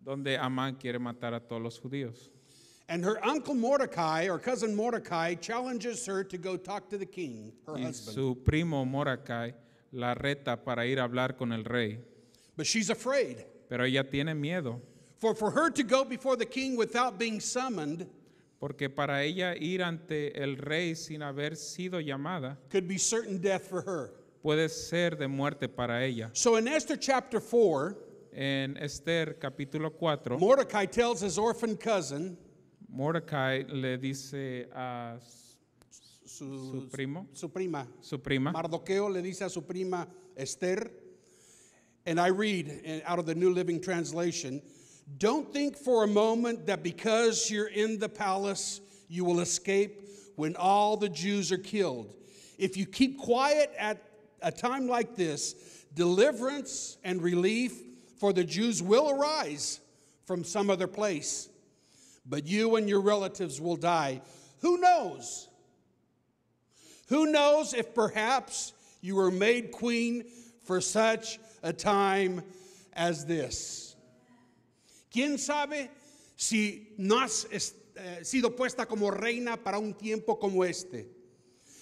[0.00, 2.30] donde Amán quiere matar a todos los judíos.
[2.88, 7.52] And her uncle Mordecai, or cousin Mordecai, challenges her to go talk to the king,
[7.66, 8.14] her Y husband.
[8.14, 9.52] su primo Mordecai
[9.92, 11.98] la reta para ir a hablar con el rey,
[12.56, 13.44] But she's afraid.
[13.68, 14.80] pero ella tiene miedo,
[15.18, 18.06] For for her to go before the king without being summoned
[18.60, 23.66] porque para ella ir ante el rey sin haber sido llamada could be certain death
[23.68, 24.12] for her.
[24.42, 26.30] Puede ser de muerte para ella.
[26.32, 27.96] So in Esther chapter 4,
[28.32, 32.36] En Esther capítulo 4, Mordecai tells his orphan cousin,
[32.88, 35.18] Mordecai le dice a
[36.24, 40.90] su, su primo, su prima, su prima, Mardoqueo le dice a su prima Esther,
[42.06, 44.62] and I read out of the New Living Translation
[45.16, 50.54] Don't think for a moment that because you're in the palace, you will escape when
[50.56, 52.12] all the Jews are killed.
[52.58, 54.02] If you keep quiet at
[54.42, 55.54] a time like this,
[55.94, 57.72] deliverance and relief
[58.18, 59.80] for the Jews will arise
[60.26, 61.48] from some other place.
[62.26, 64.20] But you and your relatives will die.
[64.60, 65.48] Who knows?
[67.08, 70.24] Who knows if perhaps you were made queen
[70.64, 72.42] for such a time
[72.92, 73.96] as this?
[75.10, 75.88] ¿Quién sabe
[76.36, 81.06] si no has eh, sido puesta como reina para un tiempo como este?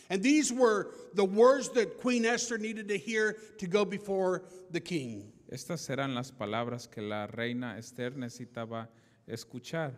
[0.08, 4.80] And these were the words that Queen Esther needed to hear to go before the
[4.80, 5.32] king.
[5.48, 8.88] estas eran las palabras que la reina Esther necesitaba
[9.26, 9.92] escuchar.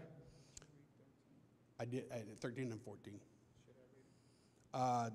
[1.81, 3.21] I did, I did 13 and 14.
[4.75, 5.11] Uh,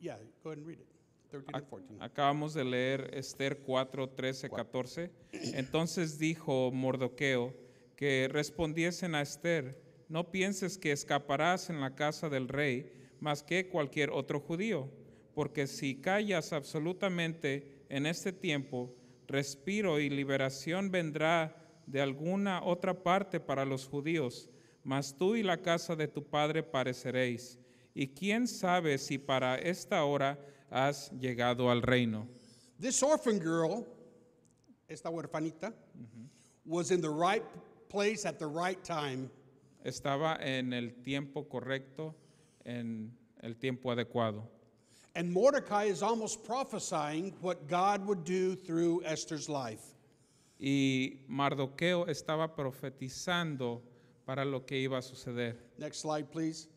[0.00, 0.88] yeah, go ahead and read it.
[1.30, 1.98] 13 and 14.
[2.00, 5.10] Acabamos de leer Esther 4, 13, 14.
[5.32, 7.52] Entonces dijo Mordoqueo
[7.96, 12.90] que respondiesen a Esther, no pienses que escaparás en la casa del rey
[13.24, 14.90] más que cualquier otro judío,
[15.34, 18.94] porque si callas absolutamente en este tiempo,
[19.26, 21.56] respiro y liberación vendrá
[21.86, 24.50] de alguna otra parte para los judíos,
[24.82, 27.58] mas tú y la casa de tu padre pareceréis.
[27.94, 30.38] Y quién sabe si para esta hora
[30.70, 32.28] has llegado al reino.
[32.78, 33.86] This orphan girl,
[34.86, 35.72] esta huerfanita,
[36.66, 37.42] was in the right
[37.88, 39.30] place at the right time.
[39.82, 42.14] Estaba en el tiempo correcto,
[42.64, 44.42] en el tiempo adecuado.
[45.16, 49.94] And Mordecai is almost prophesying what God would do through Esther's life.
[50.58, 53.80] Y Mardoqueo estaba profetizando
[54.26, 55.54] para lo que iba a suceder.
[55.78, 56.68] Next slide, please.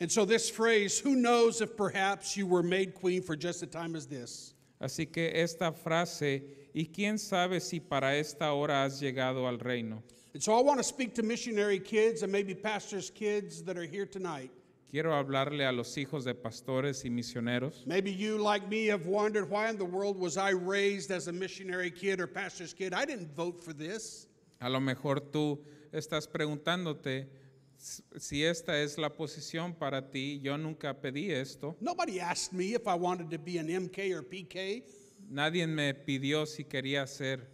[0.00, 3.66] And so, this phrase, who knows if perhaps you were made queen for just a
[3.66, 4.52] time as this?
[4.80, 6.42] Así que esta frase,
[6.74, 10.02] y quién sabe si para esta hora has llegado al reino.
[10.34, 13.86] And so, I want to speak to missionary kids and maybe pastors' kids that are
[13.86, 14.50] here tonight.
[14.96, 17.86] Quiero hablarle a los hijos de pastores y misioneros.
[17.86, 21.32] Maybe you, like me, have wondered why in the world was I raised as a
[21.32, 22.94] missionary kid or pastor's kid?
[22.94, 24.26] I didn't vote for this.
[24.58, 27.28] A lo mejor tú estás preguntándote
[27.76, 30.40] si esta es la posición para ti.
[30.42, 31.76] Yo nunca pedí esto.
[31.78, 34.82] Nobody asked me if I wanted to be an MK or PK,
[35.28, 37.46] Nadie me pidió si quería ser.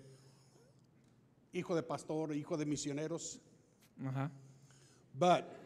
[1.53, 3.41] hijo de pastor, hijo de misioneros.
[4.01, 4.31] Ajá.
[5.19, 5.62] But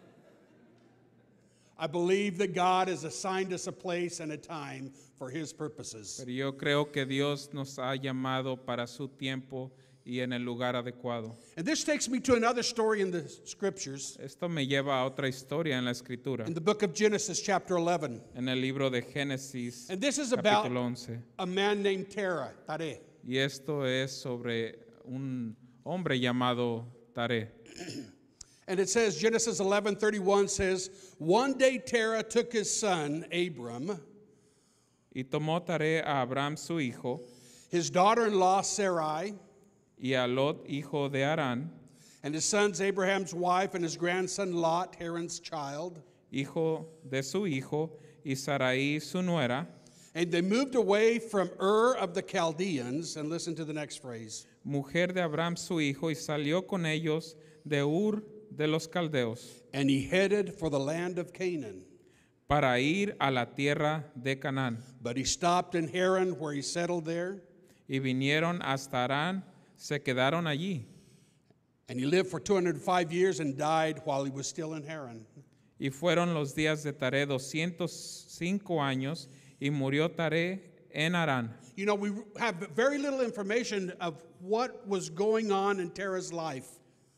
[1.79, 6.17] I believe that God has assigned us a place and a time for His purposes.
[6.19, 9.71] Pero yo creo que Dios nos ha llamado para su tiempo
[10.07, 11.37] y en el lugar adecuado.
[11.57, 15.29] And this takes me to another story in the scriptures, Esto me lleva a otra
[15.29, 18.21] historia en la escritura, in the book of Genesis, chapter 11.
[18.37, 21.23] en el libro de Génesis, And this is about capítulo 11.
[21.41, 23.01] a man named Terah, Tare.
[23.27, 27.51] Y esto es sobre un hombre llamado Tare.
[28.69, 34.01] And it says, Genesis 11:31 says, One day Terah took his son, Abram,
[35.15, 37.21] Y tomó Tare a Abraham su hijo
[37.69, 39.35] his daughter in law, Sarai,
[39.99, 41.69] y a Lot hijo de Arán,
[42.23, 46.03] and his sons, Abraham's wife, and his grandson, Lot, Haran's child.
[46.33, 47.91] hijo de su hijo,
[48.25, 49.67] y Sarai su nuera,
[50.15, 53.19] And they moved away from Ur of the Chaldeans.
[53.19, 54.47] And listen to the next phrase.
[54.65, 57.35] mujer de Abraham su hijo, y salió con ellos
[57.67, 58.23] de Ur
[58.55, 61.83] de los caldeos, And he headed for the land of Canaan.
[62.49, 64.79] para ir a la tierra de Canaán.
[65.03, 67.43] But he stopped in Haran, where he settled there.
[67.89, 69.43] Y vinieron hasta Arán,
[69.77, 70.85] se quedaron allí.
[71.89, 75.25] And he lived for 205 years and died while he was still in Haran.
[75.79, 79.29] Y fueron los días de Tare 205 años,
[79.61, 80.61] y murió Tare
[80.93, 81.51] en Arán.
[81.77, 86.67] You know, we have very little information of what was going on in Terah's life.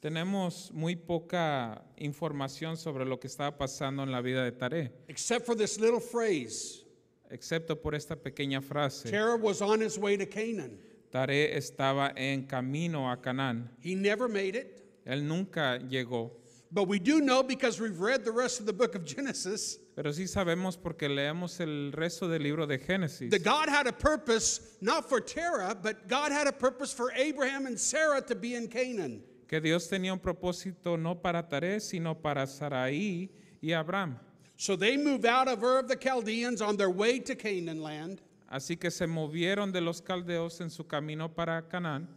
[0.00, 5.44] Tenemos muy poca información sobre lo que estaba pasando en la vida de Tare, except
[5.44, 6.84] for this little phrase
[7.30, 9.10] excepto por esta pequeña frase.
[9.10, 10.78] Terah was on his way to Canaan.
[11.10, 13.68] Taré estaba en camino a Canaán.
[13.80, 14.84] He never made it.
[15.06, 16.30] Él nunca llegó.
[16.70, 20.12] But we do know because we've read the rest of the book of Genesis Pero
[20.12, 24.76] sí sabemos porque leemos el resto del libro de Génesis that God had a purpose
[24.82, 28.68] not for Terah, but God had a purpose for Abraham and Sarah to be in
[28.68, 29.22] Canaan.
[29.48, 33.30] Que Dios tenía un propósito no para Taré, sino para Saraí
[33.60, 34.18] y Abraham.
[34.56, 38.20] So they moved out of Ur of the Chaldeans on their way to Canaan land
[38.50, 42.08] Así que se movieron de los caldeos en su camino para Canaán,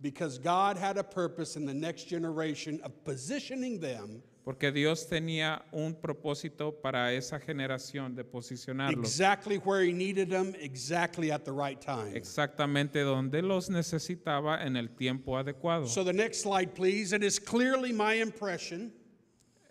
[0.00, 5.64] because God had a purpose in the next generation of positioning them porque Dios tenía
[5.70, 11.52] un propósito para esa generación de posicionarlos exactly where He needed them, exactly at the
[11.52, 12.14] right time.
[12.16, 15.86] exactamente donde los necesitaba en el tiempo adecuado.
[15.86, 17.12] So the next slide, please.
[17.14, 18.92] It is clearly my impression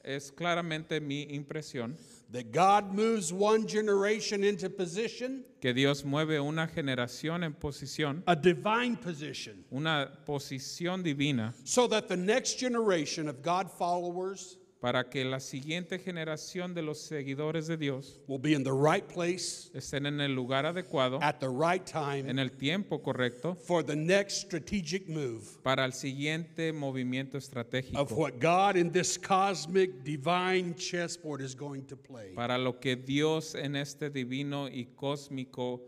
[0.03, 1.95] Es claramente mi impresión
[2.32, 8.36] that God moves one generation into position, que Dios mueve una generación en posición, a
[8.36, 15.25] divine position, una posición divina, so that the next generation of God followers para que
[15.25, 20.05] la siguiente generación de los seguidores de Dios will be in the right place estén
[20.05, 24.38] en el lugar adecuado, at the right time en el tiempo correcto, for the next
[24.47, 31.41] strategic move para el siguiente movimiento of estratégico, what God in this cosmic divine chessboard
[31.41, 32.34] is going to play.
[32.34, 35.82] para lo que Dios en este divino y cósmico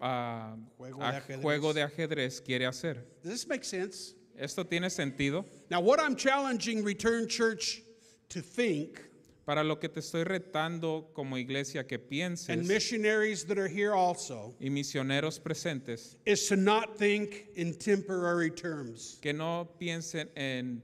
[0.00, 1.42] ah, Juego de aj- ajedrez.
[1.42, 3.04] juego de ajedrez quiere hacer.
[3.24, 4.14] Does this make sense?
[4.38, 5.44] ¿Esto tiene sentido?
[5.70, 7.82] Now, what I'm challenging Return Church
[8.28, 9.00] to think,
[9.46, 13.94] Para lo que te estoy retando como iglesia que and pienses missionaries that are here
[13.94, 20.82] also, y misioneros presentes, is to not think in temporary terms, que no piensen en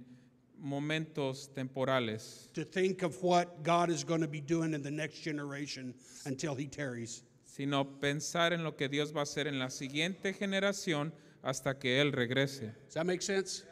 [0.62, 5.18] momentos temporales, to think of what God is going to be doing in the next
[5.22, 5.92] generation
[6.26, 7.24] until He tarries.
[7.44, 11.12] sino pensar en lo que Dios va a hacer en la siguiente generación
[11.42, 12.72] hasta que Él regrese.
[12.84, 13.64] Does that make sense?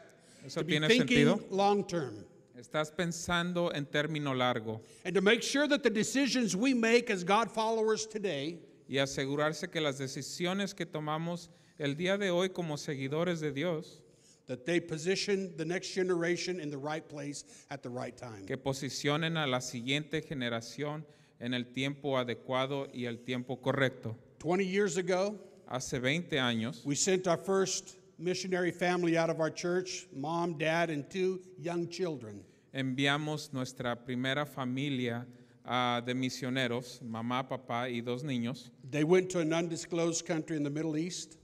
[0.45, 1.43] ¿Eso To be tiene thinking sentido?
[1.49, 2.25] long term.
[2.61, 7.23] Estás pensando en término largo And to make sure that the decisions we make as
[7.23, 11.49] God followers today y asegurarse que las decisiones que tomamos
[11.79, 14.01] el día de hoy como seguidores de Dios,
[14.45, 18.45] that they position the next generation in the right place at the right time.
[18.45, 21.03] que posicionen a la siguiente generación
[21.39, 24.15] en el tiempo adecuado y el tiempo correcto.
[24.39, 25.35] 20 years ago,
[25.67, 30.89] Hace 20 años we sent our first missionary family out of our church mom, dad,
[30.91, 32.43] and two young children.
[32.73, 35.27] Enviamos nuestra primera familia
[35.65, 38.71] ah, de misioneros, mamá, papá y dos niños.
[38.89, 41.37] They went to an undisclosed country in the Middle East,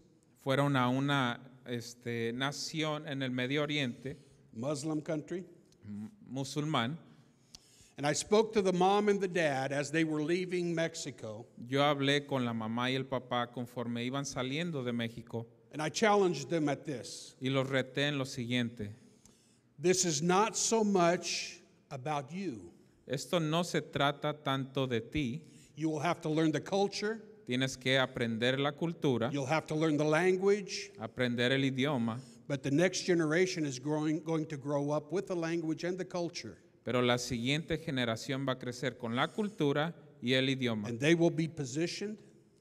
[0.44, 4.18] Fueron a una este, nación en el Medio Oriente
[4.54, 5.44] Muslim country.
[6.30, 6.98] musulmán.
[7.98, 11.80] And I spoke to the mom and the dad as they were leaving Mexico, Yo
[11.82, 16.50] hablé con la mamá y el papá conforme iban saliendo de México and I challenged
[16.50, 17.36] them at this.
[17.42, 18.92] y los reté en lo siguiente.
[19.80, 21.62] This is not so much
[21.92, 22.72] about you.
[23.08, 25.42] Esto no se trata tanto de ti,
[25.76, 29.76] You will have to learn the culture, tienes que aprender la cultura, you'll have to
[29.76, 34.90] learn the language, aprender el idioma, but the next generation is growing, going to grow
[34.90, 39.16] up with the language and the culture, pero la siguiente generación va a crecer con
[39.16, 40.88] la cultura y el idioma.
[40.90, 42.18] and they will be positioned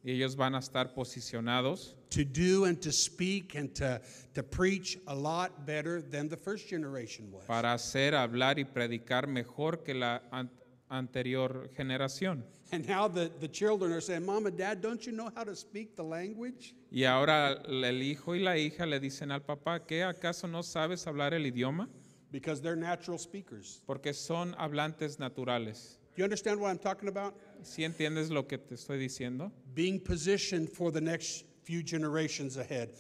[0.07, 4.01] Y ellos van a estar posicionados to do and to speak and to,
[4.35, 7.45] to preach a lot better than the first generation was.
[7.45, 10.49] para hacer, hablar y predicar mejor que la an-
[10.91, 12.45] anterior generación.
[12.71, 15.57] And now the, the children are saying, Mom and Dad, don't you know how to
[15.57, 16.75] speak the language?
[16.93, 21.05] Y ahora el hijo y la hija le dicen al papá, ¿qué acaso no sabes
[21.09, 21.89] hablar el idioma?
[22.31, 23.83] Because they're natural speakers.
[23.87, 25.99] Porque son hablantes naturales.
[26.15, 27.35] Do you understand what I'm talking about?
[27.63, 29.51] ¿Sí entiendes lo que te estoy diciendo?
[29.75, 32.91] Being positioned for the next few generations ahead.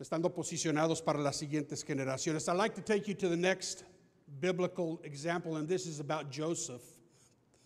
[0.00, 2.48] Estando posicionados para las siguientes generaciones.
[2.48, 3.84] I'd like to take you to the next
[4.40, 6.82] biblical example, and this is about Joseph,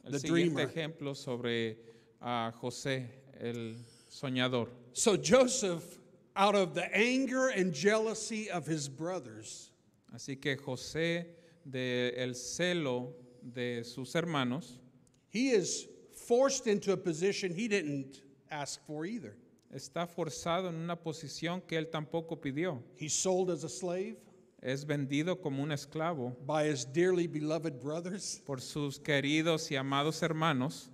[0.04, 0.66] the dreamer.
[0.66, 1.76] ejemplo sobre
[2.20, 3.06] ah, José,
[3.40, 3.76] el
[4.10, 4.68] soñador.
[4.92, 5.98] So Joseph,
[6.34, 9.70] out of the anger and jealousy of his brothers,
[10.14, 11.26] Así que José,
[11.64, 14.80] de el celo de sus hermanos,
[15.34, 15.88] he is
[16.28, 19.34] forced into a position he didn't ask for either.
[19.74, 22.80] está forzado en una posición que él tampoco pidió.
[22.96, 24.16] He's sold as a slave
[24.62, 28.40] Es vendido como un esclavo by his dearly beloved brothers.
[28.46, 30.88] por sus queridos y amados hermanos.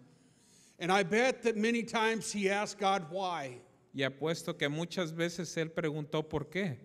[0.80, 3.60] And I bet that many times he asked God why.
[3.94, 6.78] Y apuesto que muchas veces él preguntó por qué.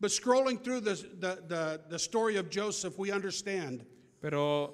[0.00, 3.84] But scrolling through the, the, the, the story of Joseph, we understand
[4.22, 4.72] Pero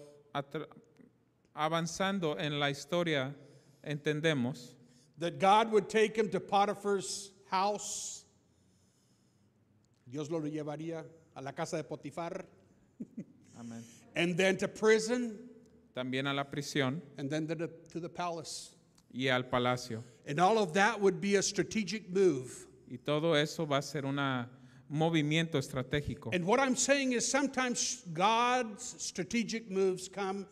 [1.56, 3.34] avanzando en la historia,
[3.84, 4.74] entendemos
[5.18, 8.24] that God would take him to Potiphar's house.
[10.10, 11.04] Dios lo llevaría
[11.34, 12.44] a la casa de Potifar,
[13.58, 13.82] Amén.
[14.14, 15.38] and then to prison,
[15.96, 18.74] También a la prisión and then to the, to the palace.
[19.12, 20.02] y al palacio.
[20.26, 22.66] And all of that would be a strategic move.
[22.90, 24.16] Y todo eso va a ser un
[24.92, 26.34] movimiento estratégico.
[26.34, 30.46] And what I'm saying is sometimes God's strategic moves come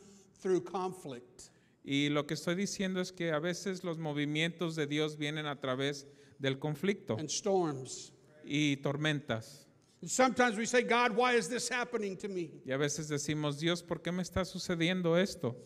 [0.45, 1.51] through conflict.
[1.83, 5.59] Y lo que estoy diciendo es que a veces los movimientos de Dios vienen a
[5.59, 6.07] través
[6.39, 8.13] del conflicto and storms.
[8.45, 9.67] y tormentas.
[10.03, 12.51] And sometimes we say, God, why is this happening to me?
[12.67, 15.57] Y a veces decimos, Dios, ¿por qué me está sucediendo esto?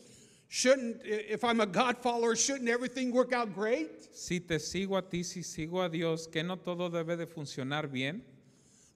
[0.48, 4.14] Shouldn't, if I'm a God follower, shouldn't everything work out great?
[4.14, 7.90] Si te sigo a ti, si sigo a Dios, que no todo debe de funcionar
[7.90, 8.22] bien.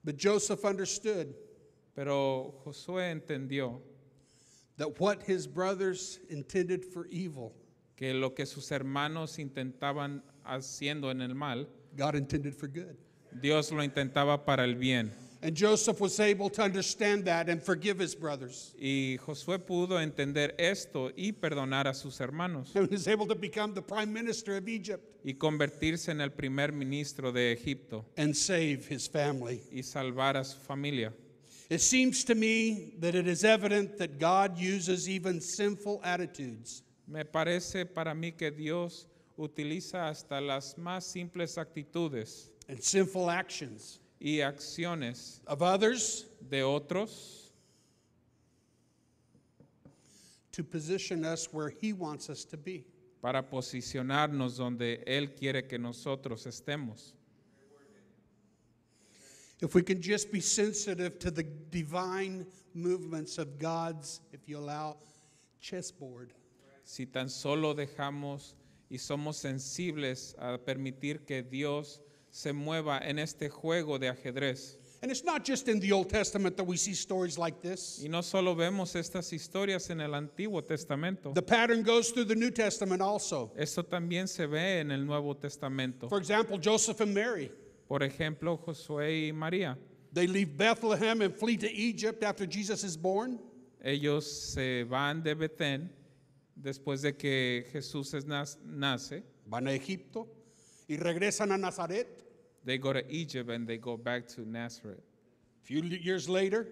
[0.05, 1.35] But Joseph understood
[1.95, 3.83] Pero Josué entendió
[4.79, 7.53] that what his brothers intended for evil,
[7.97, 11.67] que lo que sus hermanos intentaban haciendo en el mal,
[11.97, 12.97] God intended for good.
[13.41, 15.11] Dios lo intentaba para el bien.
[15.45, 18.73] And Joseph was able to understand that and forgive his brothers.
[18.79, 23.75] Y Josué pudo entender esto y perdonar a sus hermanos And was able to become
[23.75, 28.87] the prime minister of Egypt y convertirse en el primer ministro de Egipto and save
[28.89, 29.61] his family.
[29.73, 31.13] y salvar a su familia.
[31.73, 37.25] It seems to me that it is evident that God uses even sinful attitudes Me
[37.25, 39.07] parece para mí que Dios
[39.39, 47.53] utiliza hasta las más simples actitudes and sinful actions y acciones of others de otros
[50.53, 52.85] to position us where he wants us to be.
[53.23, 57.15] para posicionarnos donde Él quiere que nosotros estemos.
[59.63, 64.97] If we can just be sensitive to the divine movements of God's, if you allow,
[65.61, 66.33] chessboard.
[66.85, 68.55] Si tan solo dejamos
[68.91, 72.01] y somos sensibles a permitir que Dios
[72.33, 74.79] se mueva en este juego de ajedrez.
[75.01, 78.01] And it's not just in the Old Testament that we see stories like this.
[78.03, 82.37] Y no solo vemos estas historias en el Antiguo Testamento, The pattern goes through the
[82.37, 83.53] New Testament also.
[83.57, 86.09] esto también se ve en el Nuevo Testamento.
[86.09, 87.51] For example, Joseph and Mary.
[87.93, 89.77] Por ejemplo, Josué y María.
[90.15, 93.39] They leave Bethlehem and flee to Egypt after Jesus is born.
[93.85, 94.25] Ellos
[94.55, 95.91] se van de Betén
[96.59, 99.23] después de que Jesús es nace.
[99.47, 100.27] Van a Egipto
[100.89, 102.07] y regresan a Nazaret.
[102.65, 105.05] They go to Egypt and they go back to Nazareth.
[105.63, 106.67] A few years later,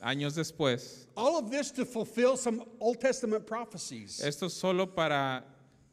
[0.00, 4.20] Años después, all of this to fulfill some Old Testament prophecies.
[4.20, 5.44] esto solo para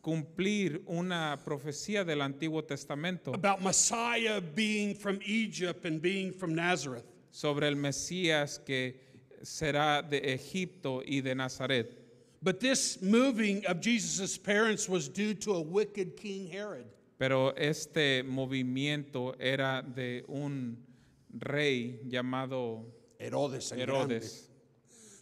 [0.09, 7.05] cumplir una profecía del Antiguo Testamento about Messiah being from Egypt and being from Nazareth.
[7.31, 8.95] sobre el Mesías que
[9.43, 11.95] será de Egipto y de Nazaret.
[12.41, 16.85] But this moving of Jesus' parents was due to a wicked King Herod.
[17.19, 20.77] Pero este movimiento era de un
[21.37, 22.85] rey llamado
[23.19, 24.47] Herodes, Grande, Herodes,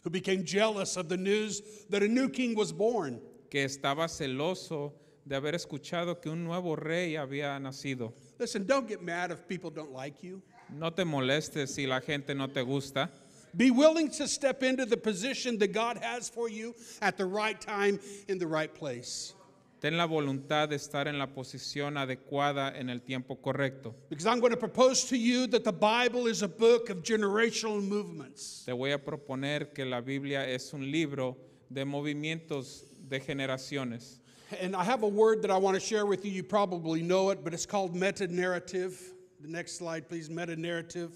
[0.02, 1.60] who became jealous of the news
[1.90, 3.20] that a new king was born.
[3.50, 4.94] Que estaba celoso
[5.24, 8.14] de haber escuchado que un nuevo rey había nacido.
[8.38, 10.42] Listen, don't get mad if people don't like you.
[10.70, 13.10] No te molestes si la gente no te gusta.
[13.56, 17.58] Be willing to step into the position that God has for you at the right
[17.60, 19.34] time in the right place.
[19.80, 23.94] Ten la voluntad de estar en la posición adecuada en el tiempo correcto.
[24.08, 27.80] Because I'm going to propose to you that the Bible is a book of generational
[27.80, 28.64] movements.
[28.66, 31.36] Te voy a proponer que la Biblia es un libro
[31.70, 34.18] de movimientos de generaciones.
[34.60, 36.30] And I have a word that I want to share with you.
[36.30, 38.98] You probably know it, but it's called meta narrative.
[39.40, 40.30] The next slide, please.
[40.30, 41.10] Meta narrative.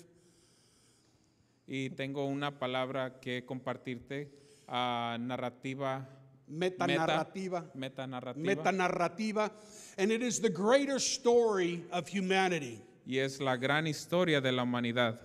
[1.66, 4.28] Y tengo una palabra que compartirte,
[4.68, 6.07] ah, narrativa.
[6.49, 7.64] Meta narrativa.
[7.74, 8.36] Meta narrativa.
[8.36, 9.51] Meta narrativa.
[9.97, 12.82] And it is the greater story of humanity.
[13.07, 15.20] y es la gran historia de la humanidad.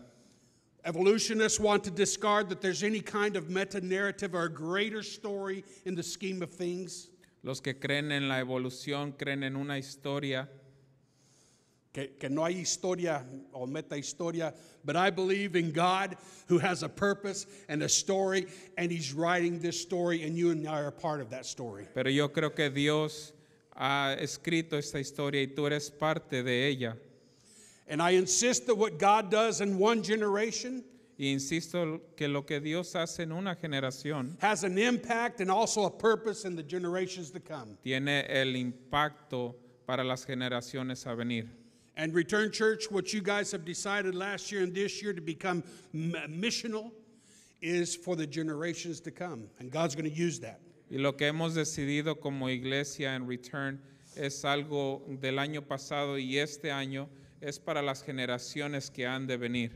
[0.87, 5.95] Evolutionists want to discard that there's any kind of meta narrative or greater story in
[5.95, 7.09] the scheme of things.
[7.43, 10.47] Los que creen en la evolución creen en una historia,
[11.91, 14.53] Que, que no hay historia o meta historia,
[14.85, 16.15] but I believe in God
[16.47, 18.45] who has a purpose and a story,
[18.77, 21.87] and He's writing this story, and you and I are part of that story.
[21.93, 23.33] pero yo creo que Dios
[23.75, 26.95] ha escrito esta historia y tú eres parte de ella.
[27.87, 30.83] And I insist that what God does in one generation
[31.19, 35.85] Y insisto que lo que Dios hace en una generación has an impact and also
[35.85, 37.75] a purpose in the generations to come.
[37.83, 39.55] tiene el impacto
[39.87, 41.49] para las generaciones a venir.
[41.95, 45.63] And Return Church, what you guys have decided last year and this year to become
[45.95, 46.91] m- missional
[47.59, 49.49] is for the generations to come.
[49.57, 50.59] And God's going to use that.
[50.91, 53.81] Y lo que hemos decidido como iglesia en Return
[54.15, 57.07] es algo del año pasado y este año
[57.41, 59.71] es para las generaciones que han de venir.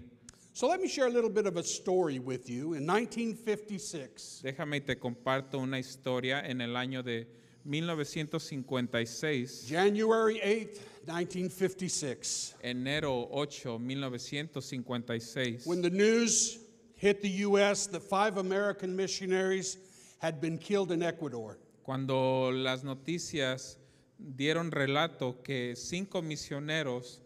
[0.53, 2.73] So let me share a little bit of a story with you.
[2.73, 7.25] In 1956, Déjame y te comparto una historia en el año de
[7.63, 16.59] 1956, January 8th, 1956, enero 8, 1956, when the news
[16.95, 17.87] hit the U.S.
[17.87, 19.77] that five American missionaries
[20.19, 21.57] had been killed in Ecuador.
[21.83, 23.77] cuando las noticias
[24.17, 27.21] dieron relato que cinco misioneros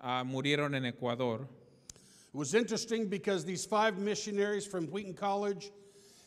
[0.00, 1.46] ah, murieron en Ecuador.
[2.32, 5.72] It was interesting because these five missionaries from Wheaton College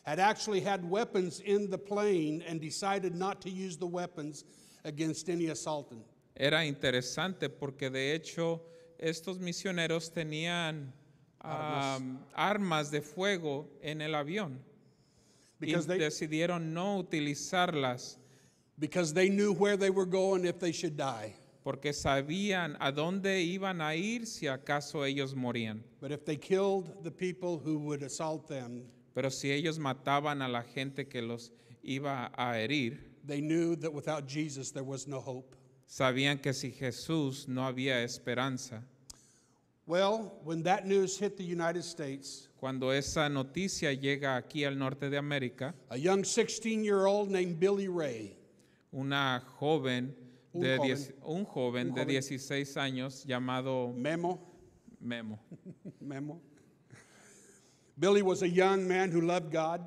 [0.02, 4.44] had actually had weapons in the plane and decided not to use the weapons
[4.84, 6.04] against any assaultant.
[6.36, 8.60] Era interesante porque de hecho
[8.98, 10.92] estos misioneros tenían
[11.42, 11.98] ah,
[12.36, 14.58] armas de fuego en el avión
[15.60, 18.16] y they, decidieron no utilizarlas
[18.78, 21.34] because they knew where they were going if they should die.
[21.64, 25.82] Porque sabían a dónde iban a ir si acaso ellos morían.
[26.00, 28.84] But if they killed the people who would assault them,
[29.14, 31.50] Pero si ellos mataban a la gente que los
[31.82, 35.56] iba a herir, they knew that without Jesus there was no hope.
[35.86, 38.82] sabían que si Jesús no había esperanza.
[39.86, 45.10] Well, when that news hit the United States, Cuando esa noticia llega aquí al norte
[45.10, 48.34] de América, a young 16 year old named Billy Ray,
[48.92, 50.14] una joven
[50.54, 50.88] Un de joven.
[50.96, 52.08] diez- un joven Un de joven.
[52.08, 54.38] 16 años llamado Memo,
[55.00, 55.38] Memo.
[56.00, 56.40] Memo.
[57.98, 59.80] Billy was a young man who loved God,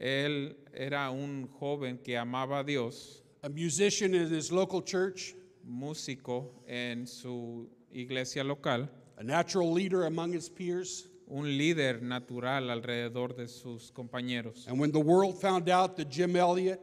[0.00, 5.34] Él era un joven que amaba a Dios, a musician in his local church,
[5.68, 8.88] músico en su iglesia local,
[9.18, 11.08] a natural leader among his peers.
[11.28, 14.66] un líder natural alrededor de sus compañeros.
[14.68, 16.78] And when the world found out that Jim Elliot,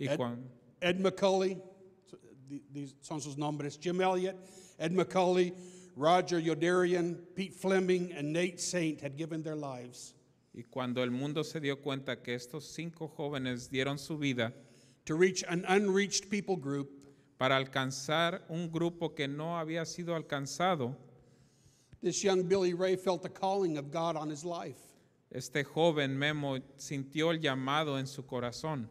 [0.00, 0.18] Ed-
[0.80, 1.60] Ed McCulley,
[2.72, 4.36] these son sus nombres, Jim Elliot,
[4.78, 5.52] Ed McCulley,
[5.96, 10.14] Roger Yodarian, Pete Fleming, and Nate Saint had given their lives
[10.54, 14.52] y cuando el mundo se dio cuenta que estos cinco jóvenes dieron su vida
[15.04, 16.90] to reach an unreached people group,
[17.38, 20.94] para alcanzar un grupo que no había sido alcanzado,
[22.00, 24.78] this young Billy Ray felt the calling of God on his life.
[25.30, 28.88] este joven Memo sintió el llamado en su corazón.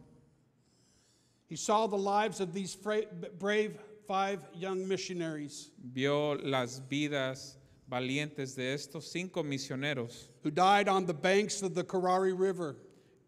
[1.52, 3.78] He saw the lives of these brave
[4.08, 5.70] five young missionaries.
[5.84, 7.56] Vio las vidas
[7.90, 12.76] valientes de estos cinco misioneros who died on the banks of the Karari River,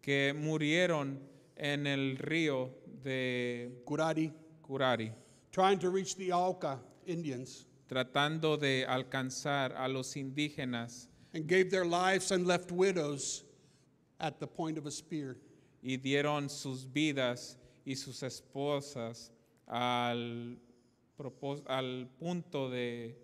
[0.01, 1.19] que murieron
[1.55, 2.71] en el río
[3.03, 5.11] de Kurari,
[5.51, 11.85] trying to reach the Auca Indians, tratando de alcanzar a los indígenas and gave their
[11.85, 13.43] lives and left widows
[14.19, 15.37] at the point of a spear.
[15.85, 19.31] y dieron sus vidas y sus esposas
[19.67, 20.59] al,
[21.67, 23.15] al punto de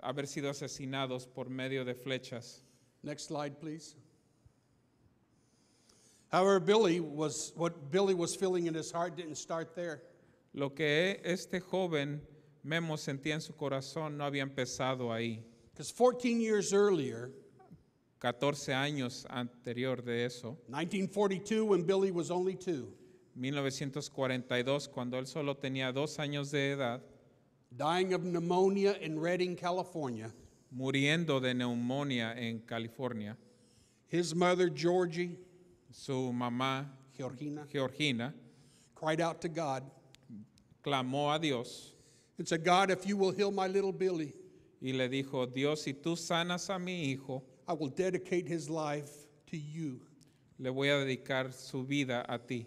[0.00, 2.64] haber sido asesinados por medio de flechas.
[3.02, 3.94] Next slide, please.
[6.30, 10.02] However, Billy was what Billy was feeling in his heart didn't start there.
[10.52, 12.20] Lo que este joven
[12.62, 15.42] Memo sentía en su corazón no había empezado ahí.
[15.72, 17.30] Because 14 years earlier,
[18.18, 22.92] 14 años anterior de eso, 1942, when Billy was only two,
[23.38, 27.00] 1942, cuando él solo tenía dos años de edad,
[27.70, 30.32] dying of pneumonia in Redding, California,
[30.70, 33.36] muriendo de neumonía en California,
[34.08, 35.38] his mother, Georgie,
[35.90, 36.86] su mamá,
[37.16, 38.34] Georgina, Georgina,
[38.94, 39.84] cried out to God
[40.82, 41.92] clamó a Dios
[42.38, 44.32] and said, God, if you will heal my little Billy,
[44.80, 49.10] y le dijo, Dios, si tú sanas a mi hijo, I will dedicate his life
[49.46, 50.00] to you.
[50.58, 52.66] le voy a dedicar su vida a ti.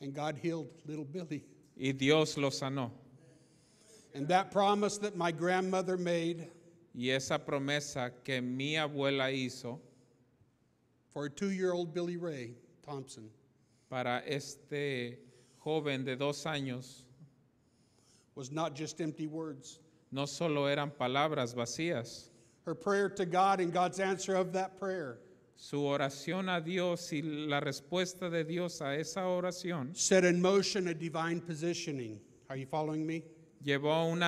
[0.00, 1.44] And God healed little Billy.
[1.76, 2.90] Y Dios lo sanó.
[4.14, 6.48] And that promise that my grandmother made
[6.94, 9.78] Y esa promesa que mi abuela hizo
[11.12, 12.52] for a two year old Billy Ray
[12.84, 13.28] Thompson
[13.90, 15.18] para este
[15.58, 17.02] joven de dos años
[18.34, 19.80] was not just empty words.
[20.10, 22.30] no solo eran palabras vacías,
[22.64, 25.18] Her prayer to God and God's answer of that prayer
[25.58, 30.86] su oración a Dios y la respuesta de Dios a esa oración set in motion
[30.86, 32.20] a divine positioning.
[32.48, 33.24] Are you following me?
[33.64, 34.22] llevó a un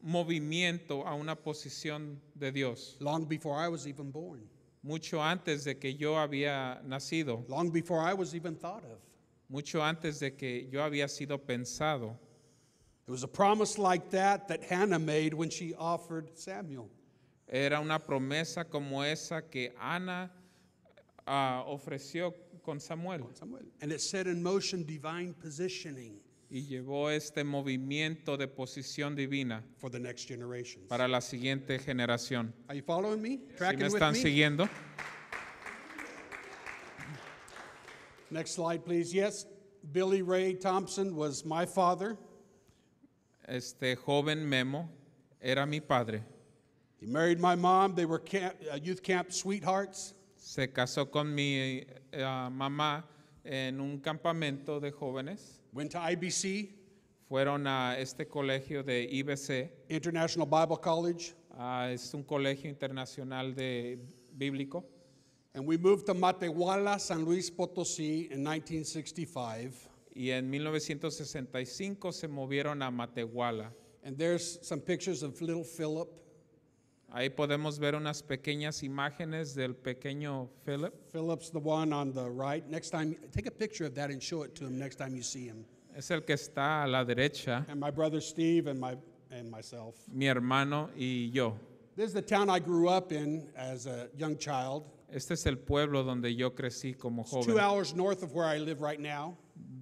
[0.00, 4.48] movimiento, a una posición de Dios, Long before I was even born,
[4.82, 8.98] mucho antes de que yo había nacido, long before I was even thought of.
[9.50, 12.16] mucho antes de que yo había sido pensado.
[13.06, 16.88] It was a promise like that that Hannah made when she offered Samuel.
[17.48, 20.30] Era una promesa como esa que Ana
[21.26, 23.24] ah, ofreció con Samuel.
[23.34, 23.64] Samuel.
[23.80, 26.20] And it set in motion divine positioning
[26.50, 30.86] y llevó este movimiento de posición divina for the next generations.
[30.88, 32.52] para la siguiente generación.
[32.68, 33.38] Are you following me?
[33.38, 34.18] ¿Sí Tracking me with están me?
[34.18, 34.68] siguiendo?
[38.30, 39.12] Next slide, please.
[39.12, 39.46] Yes,
[39.92, 42.18] Billy Ray Thompson was my father.
[43.46, 44.90] Este joven Memo
[45.40, 46.22] era mi padre.
[47.00, 47.94] He married my mom.
[47.94, 50.14] They were camp, uh, youth camp sweethearts.
[50.36, 53.04] Se casó con mi eh, mamá
[53.44, 55.60] en un campamento de jóvenes.
[55.72, 56.70] Went to IBC,
[57.28, 63.98] Fueron a este colegio de IBC, International Bible College, ah, es un colegio internacional de
[64.34, 64.82] bíblico.
[65.54, 69.88] and we moved to Matehuala, San Luis Potosí in 1965.
[70.14, 73.66] Y en 1965 se movieron a Matehuala.
[74.04, 76.08] And there's some pictures of little Philip.
[77.10, 80.92] Ahí podemos ver unas pequeñas imágenes del pequeño Philip.
[81.10, 82.66] Philip's the one on the right.
[82.68, 85.22] Next time, take a picture of that and show it to him next time you
[85.22, 85.64] see him.
[85.96, 88.94] Es el que está a la derecha, And my brother Steve and, my,
[89.30, 89.94] and myself.
[90.12, 91.54] mi hermano y yo.
[91.96, 94.84] This is the town I grew up in as a young child.
[95.10, 97.58] Este es el pueblo donde yo crecí como It's two joven.
[97.58, 99.34] hours north of where I live right now.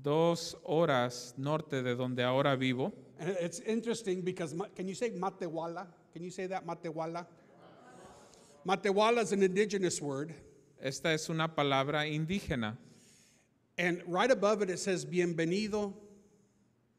[0.03, 2.93] Dos horas norte de donde ahora vivo.
[3.19, 5.89] And it's interesting because, can you say Matehuala?
[6.17, 7.27] Can you say that, Matehuala?
[8.67, 10.35] Matehuala is an indigenous word.
[10.83, 12.79] Esta es una palabra indígena.
[13.77, 15.93] And right above it, it says, Bienvenido.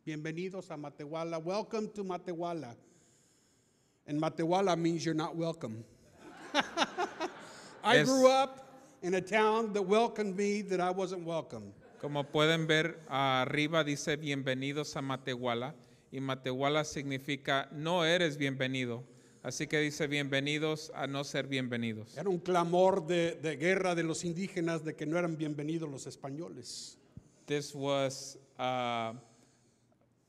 [0.07, 1.41] Bienvenidos a Matehuala.
[1.41, 2.75] Welcome to Matehuala.
[4.05, 5.83] And Matehuala means you're not welcome.
[7.83, 8.69] I Es- grew up
[9.01, 11.73] in a town that welcomed me that I wasn't welcome.
[11.99, 15.73] Como pueden ver, arriba dice bienvenidos a Matehuala
[16.11, 19.03] y Matehuala significa no eres bienvenido.
[19.43, 22.17] Así que dice bienvenidos a no ser bienvenidos.
[22.17, 26.05] Era un clamor de, de guerra de los indígenas de que no eran bienvenidos los
[26.05, 26.97] españoles.
[27.45, 29.13] This was uh,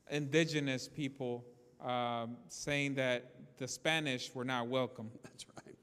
[0.09, 1.43] indigenous people
[1.81, 3.23] um, saying that
[3.57, 5.09] the Spanish were not welcome.
[5.23, 5.75] That's right.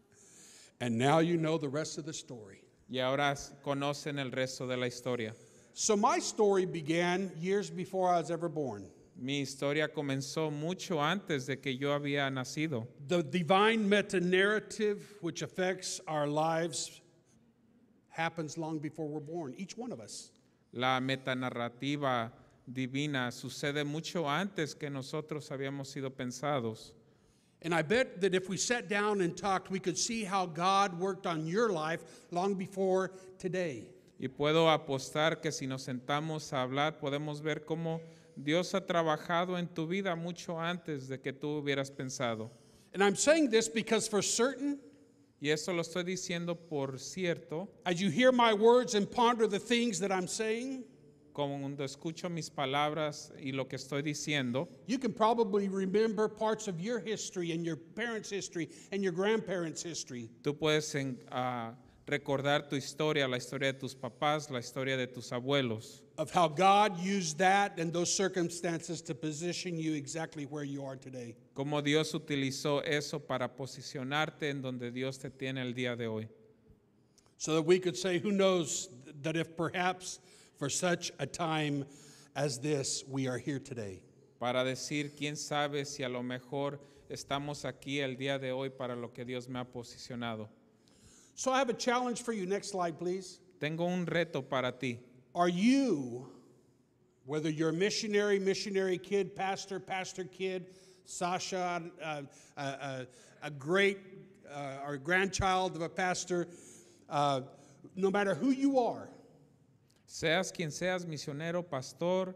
[0.80, 2.62] And now you know the rest of the story.
[2.88, 3.34] Y ahora
[3.64, 5.34] conocen el resto de la historia.
[5.74, 8.86] So my story began years before I was ever born.
[9.18, 12.86] Mi historia comenzó mucho antes de que yo había nacido.
[13.08, 17.00] The divine meta narrative, which affects our lives,
[18.10, 20.30] happens long before we're born, each one of us.
[20.72, 22.30] La metanarrativa
[22.70, 26.92] divina sucede mucho antes que nosotros habíamos sido pensados.
[27.62, 30.98] And I bet that if we sat down and talked, we could see how God
[30.98, 33.88] worked on your life long before today.
[34.18, 38.00] Y puedo apostar que si nos sentamos a hablar podemos ver cómo
[38.36, 42.50] Dios ha trabajado en tu vida mucho antes de que tú hubieras pensado.
[42.94, 44.78] And I'm saying this because for certain,
[45.38, 49.58] Y eso lo estoy diciendo por cierto, as you hear my words and ponder the
[49.58, 50.82] things that I'm saying,
[51.34, 56.68] como cuando escucho mis palabras y lo que estoy diciendo, you can probably remember parts
[56.68, 60.30] of your history and your parents' history and your grandparents' history.
[60.42, 61.74] tú puedes en- ah,
[62.06, 66.48] recordar tu historia, la historia de tus papás, la historia de tus abuelos, of how
[66.48, 71.34] God used that and those circumstances to position you exactly where you are today.
[71.54, 76.28] cómo Dios utilizó eso para posicionarte en donde Dios te tiene el día de hoy.
[77.38, 78.88] So that we could say, who knows
[79.22, 80.20] that if perhaps
[80.58, 81.84] for such a time
[82.34, 84.00] as this, we are here today.
[84.38, 86.78] Para decir, quién sabe si a lo mejor
[87.10, 90.48] estamos aquí el día de hoy para lo que Dios me ha posicionado.
[91.36, 92.46] So I have a challenge for you.
[92.46, 93.40] Next slide, please.
[93.60, 94.98] Tengo un reto para ti.
[95.34, 96.26] Are you,
[97.26, 100.70] whether you're a missionary, missionary kid, pastor, pastor kid,
[101.04, 102.22] Sasha, uh,
[102.56, 103.04] uh, uh,
[103.42, 103.98] a great
[104.50, 106.48] uh, or grandchild of a pastor,
[107.10, 107.42] uh,
[107.94, 109.08] no matter who you are,
[110.06, 112.34] Seas quien seas, misionero, pastor,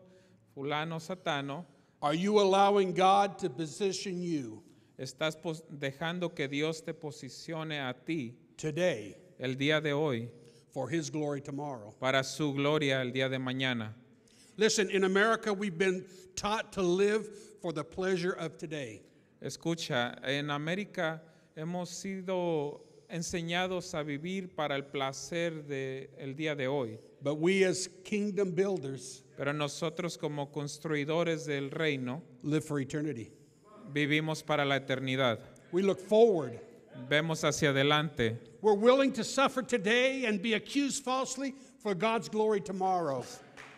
[0.55, 1.65] fulano, satano,
[2.03, 4.63] are you allowing God to position you
[4.99, 5.37] estás
[5.73, 10.29] dejando que Dios te posicione a ti today el día de hoy
[10.73, 11.95] for His glory tomorrow?
[11.99, 13.95] para su gloria el día de mañana.
[14.57, 16.05] Listen, in America, we've been
[16.37, 17.27] taught to live
[17.63, 19.01] for the pleasure of today.
[19.43, 21.21] Escucha, en América
[21.57, 27.89] hemos sido enseñados a vivir para el placer del día de hoy, But we, as
[28.05, 33.33] kingdom builders, pero nosotros como construidores del reino live for eternity.
[33.95, 35.39] vivimos para la eternidad.
[35.73, 36.61] We look forward.
[37.09, 38.37] Vemos hacia adelante.
[38.63, 43.25] We're willing to suffer today and be accused falsely for God's glory tomorrow.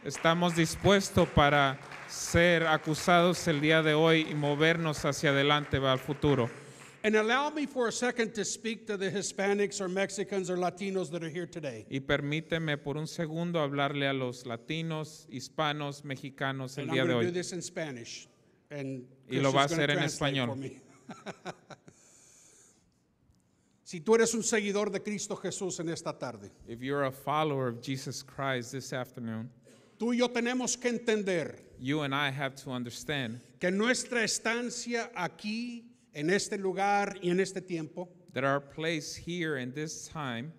[0.04, 1.78] Estamos dispuestos para
[2.08, 6.50] ser acusados el día de hoy y movernos hacia adelante va al futuro.
[7.04, 11.10] And allow me for a second to speak to the Hispanics or Mexicans or Latinos
[11.10, 11.84] that are here today.
[11.90, 17.02] Y permíteme por un segundo hablarle a los latinos, hispanos, mexicanos el And I'm día
[17.06, 17.32] de going to do hoy.
[17.32, 18.28] this in Spanish.
[18.70, 20.48] And Y lo va a hacer en español.
[23.92, 27.68] si tú eres un seguidor de Cristo Jesús en esta tarde, If you're a follower
[27.68, 29.50] of Jesus Christ this afternoon,
[29.98, 35.10] tú y yo tenemos que entender you and I have to understand que nuestra estancia
[35.14, 35.82] aquí,
[36.14, 40.54] en este lugar y en este tiempo, that our place here in this time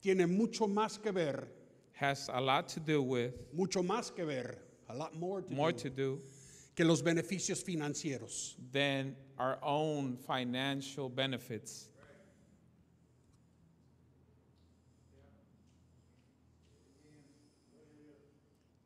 [0.00, 1.48] tiene mucho más que ver,
[1.92, 4.56] has a lot to do with, mucho más que ver,
[4.88, 6.20] a lot more to more do, to do
[6.74, 8.54] que los beneficios financieros.
[8.72, 11.90] than our own financial benefits.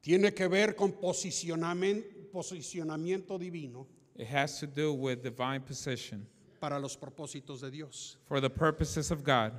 [0.02, 3.86] Tiene que ver con posicionamiento divino
[4.16, 6.26] It has to do with divine position
[6.60, 8.16] para los propósitos de Dios.
[8.26, 9.52] for the purposes of God.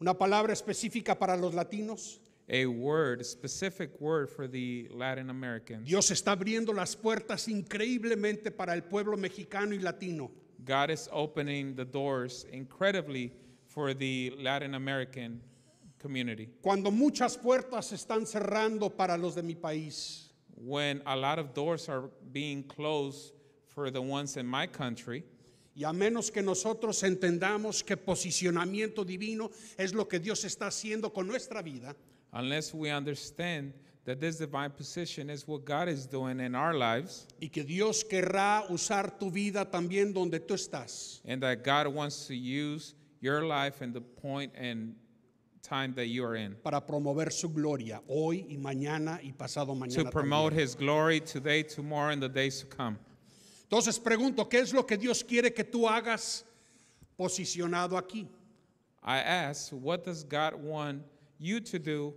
[0.00, 2.18] Una palabra específica para los latinos.
[2.48, 5.86] A word, a specific word for the Latin Americans.
[5.86, 10.30] Dios está abriendo las puertas increíblemente para el pueblo mexicano y latino.
[10.64, 13.32] God is opening the doors incredibly
[13.66, 15.40] for the Latin American
[16.00, 16.48] community.
[16.62, 20.26] Cuando muchas puertas se están cerrando para los de mi país,
[20.62, 23.32] When a lot of doors are being closed
[23.68, 25.24] for the ones in my country,
[25.74, 31.12] y a menos que nosotros entendamos que posicionamiento divino es lo que Dios está haciendo
[31.14, 31.94] con nuestra vida,
[32.34, 33.72] unless we understand
[34.04, 38.02] that this divine position is what God is doing in our lives y que Dios
[38.04, 41.20] querrá usar tu vida también donde tú estás.
[41.24, 44.94] and that God wants to use your life and the point and
[45.62, 50.04] time that you are in para promover su gloria hoy y mañana y pasado mañana.
[50.04, 50.60] to promote también.
[50.60, 52.98] his glory today, tomorrow, and the days to come.
[53.70, 56.44] Entonces pregunto, ¿qué es lo que Dios quiere que tú hagas
[57.18, 58.26] posicionado aquí?
[59.02, 61.02] I ask, what does God want
[61.38, 62.12] you to do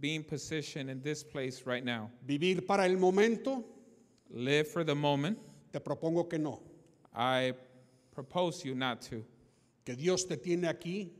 [0.00, 2.10] being positioned in this place right now?
[2.26, 3.64] ¿Vivir para el momento?
[4.30, 5.38] Live for the moment?
[5.72, 6.60] Te propongo que no,
[7.14, 7.52] I
[8.12, 9.24] propose you not to.
[9.84, 11.10] que Dios te tiene aquí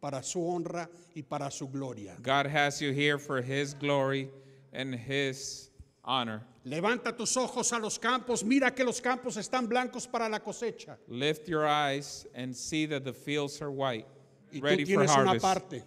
[0.00, 2.16] para su honra y para su gloria.
[2.22, 4.30] God has you here for his glory
[4.72, 5.70] and his
[6.04, 6.42] honor.
[6.64, 10.96] Levanta tus ojos a los campos, mira que los campos están blancos para la cosecha.
[11.08, 14.06] Lift your eyes and see that the fields are white,
[14.52, 15.42] Y tú ready for tienes una harvest.
[15.44, 15.82] parte,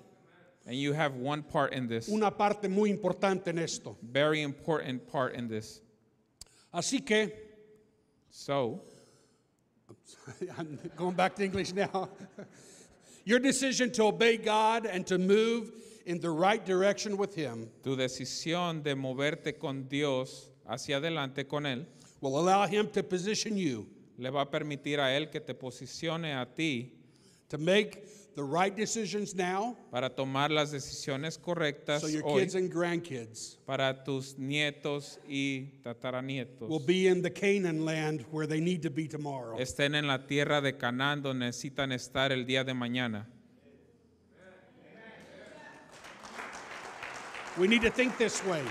[0.66, 3.97] And you have one part in this, una parte muy importante en esto.
[4.01, 5.82] very important part in this.
[6.74, 7.32] Así que,
[8.32, 8.82] So,
[10.57, 12.10] I'm going back to English now.
[13.30, 15.71] Your decision to obey God and to move
[16.07, 17.69] in the right direction with Him.
[17.84, 21.86] Tu decisión de moverte con Dios hacia adelante con Él
[22.21, 23.86] will allow Him to position you
[24.17, 26.91] le va a permitir a Él que te posicione a ti
[27.49, 28.03] to make
[28.36, 33.57] the right decisions now para tomar las decisiones correctas so your hoy kids and grandkids
[33.65, 36.67] para tus nietos y tataranietos.
[36.67, 39.57] will be in the Canaan land where they need to be tomorrow.
[39.57, 43.25] estén en la tierra de Canaán donde necesitan estar el día de mañana.
[47.57, 48.63] We need to think this way.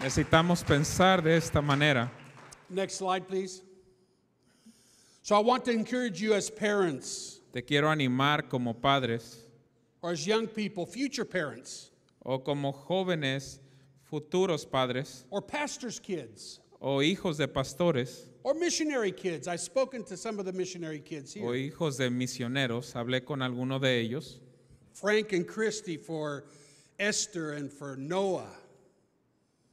[0.00, 2.10] Necesitamos pensar de esta manera.
[2.68, 3.62] Next slide, please.
[5.22, 9.44] So I want to encourage you as parents Te quiero animar como padres
[10.02, 11.90] or as young people, future parents,
[12.24, 13.58] o como jóvenes
[14.10, 19.48] futuros padres or pastors' kids, o hijos de pastores or missionary kids.
[19.48, 21.70] I've spoken to some of the missionary kids o here.
[21.72, 22.94] hijos de misioneros.
[22.94, 24.38] Hablé con alguno de ellos.
[24.92, 26.44] Frank and Christy for
[26.98, 28.50] Esther and for Noah,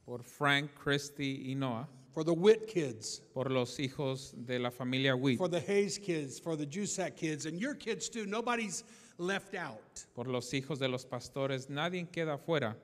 [0.06, 1.88] Por Frank, Christy y Noah.
[2.16, 5.36] For the Witt kids, Por los hijos de la familia Witt.
[5.36, 8.24] for the Hayes kids, for the Jusac kids, and your kids too.
[8.24, 8.84] Nobody's
[9.18, 10.06] left out.
[10.14, 11.68] Por los hijos de los pastores.
[11.68, 12.74] Nadie queda afuera.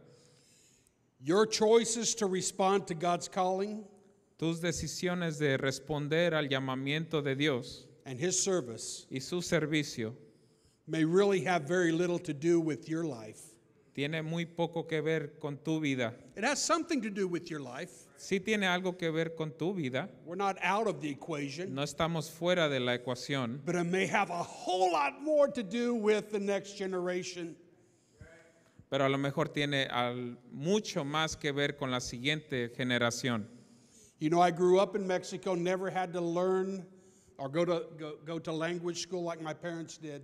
[1.18, 3.84] Your choices to respond to God's calling
[4.38, 10.12] Tus decisiones de responder al llamamiento de Dios and His service y su servicio
[10.86, 13.40] may really have very little to do with your life.
[13.94, 16.12] tiene muy poco que ver con tu vida.
[16.36, 18.08] It has something to do with your life.
[18.22, 20.08] Sí tiene algo que ver con tu vida.
[20.24, 24.06] We're not out of the equation, No estamos fuera de la ecuación, but it may
[24.06, 27.56] have a whole lot more to do with the next generation.
[28.88, 33.48] pero a lo mejor tiene al- mucho más que ver con la siguiente generación.
[34.20, 36.86] You know, I grew up in Mexico, never had to learn
[37.38, 40.22] or go to, go, go to language school like my parents did.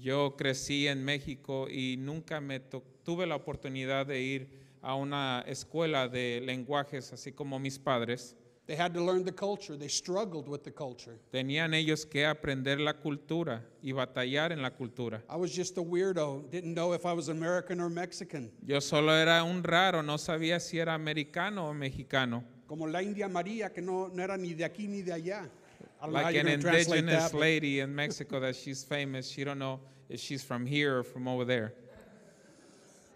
[0.00, 4.48] Yo crecí en México y nunca me to- tuve la oportunidad de ir
[4.84, 8.36] a una escuela de lenguajes así como mis padres.
[8.66, 9.76] They had to learn the culture.
[9.76, 11.18] They struggled with the culture.
[11.32, 15.22] Tenían ellos que aprender la cultura y batallar en la cultura.
[15.28, 18.50] I was just a weirdo, didn't know if I was American or Mexican.
[18.66, 22.42] Yo solo era un raro, no sabía si era americano o mexicano.
[22.66, 25.48] Como la India María, que no, no era ni de aquí ni de allá.
[26.06, 29.28] Like an indigenous that, lady in Mexico that she's famous.
[29.28, 31.74] She don't know if she's from here or from over there.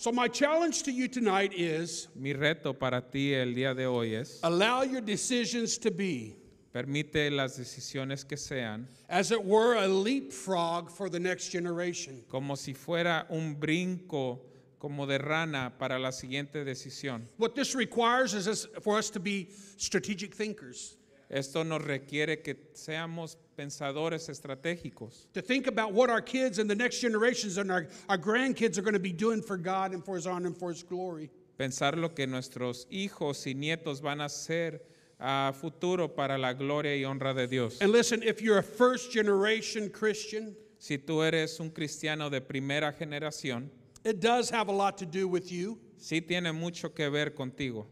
[0.01, 4.15] So my challenge to you tonight is Mi reto para ti el día de hoy
[4.15, 6.37] es, allow your decisions to be,
[6.73, 12.23] permite las decisiones que sean as it were, a leapfrog for the next generation.
[12.31, 14.39] como si fuera un brinco
[14.79, 17.23] como de rana para la siguiente decisión.
[17.37, 20.97] What this requires is us, for us to be strategic thinkers,
[21.31, 26.75] Esto nos requiere que seamos pensadores estratégicos, to think about what our kids and the
[26.75, 30.17] next generations and our, our grandkids are going to be doing for God and for
[30.17, 31.31] His honor and for His glory.
[31.59, 34.81] pensar lo que nuestros hijos y nietos van a hacer
[35.21, 37.79] a futuro para la gloria y honra de Dios.
[37.83, 42.93] And listen, if you're a first generation Christian, Si tú eres un cristiano de primera
[42.93, 43.69] generación,
[44.05, 45.77] it does have a lot to do with you.
[46.01, 47.87] sí tiene mucho que ver contigo.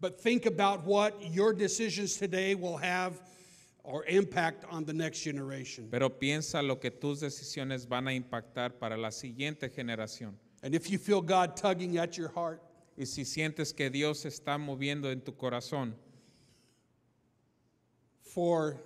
[0.00, 3.20] But think about what your decisions today will have
[3.84, 5.88] or impact on the next generation.
[5.90, 10.34] Pero piensa lo que tus decisiones van a impactar para la siguiente generación.
[10.62, 12.62] And if you feel God tugging at your heart,
[12.98, 15.94] Y si sientes que Dios está moviendo en tu corazón
[18.22, 18.76] for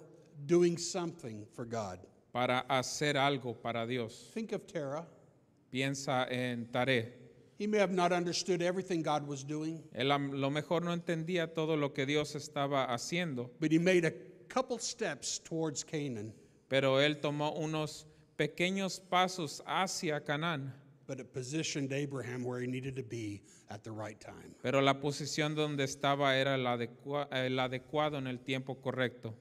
[0.46, 1.98] doing something for God.
[2.32, 5.04] para hacer algo para Dios, Think of Terah.
[5.72, 7.12] piensa en Taré.
[7.58, 11.54] He may have not understood everything God was doing, Él a lo mejor no entendía
[11.54, 14.12] todo lo que Dios estaba haciendo, but he made a
[14.48, 16.32] couple steps towards Canaan.
[16.68, 20.72] pero él tomó unos pequeños pasos hacia Canaán.
[21.06, 24.54] But it positioned Abraham where he needed to be at the right time.
[24.62, 29.34] Pero la posición donde estaba era adecua- el adecuado en el tiempo correcto.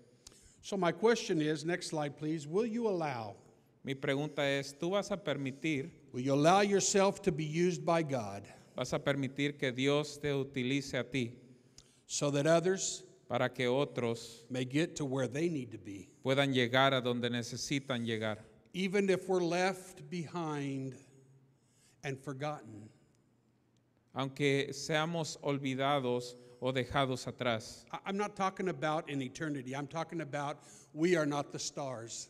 [0.61, 2.45] So, my question is next slide, please.
[2.47, 3.35] Will you allow?
[3.83, 8.03] Mi pregunta es, ¿tú vas a permitir, Will you allow yourself to be used by
[8.03, 11.33] God vas a permitir que Dios te utilice a ti
[12.05, 16.07] so that others para que otros may get to where they need to be?
[16.23, 18.37] puedan llegar a donde necesitan llegar?
[18.75, 20.93] Even if we're left behind
[22.03, 22.87] and forgotten.
[24.15, 27.85] Aunque seamos olvidados o dejados atrás.
[28.05, 30.59] I'm not talking about an eternity, I'm talking about
[30.93, 32.29] we are not the stars.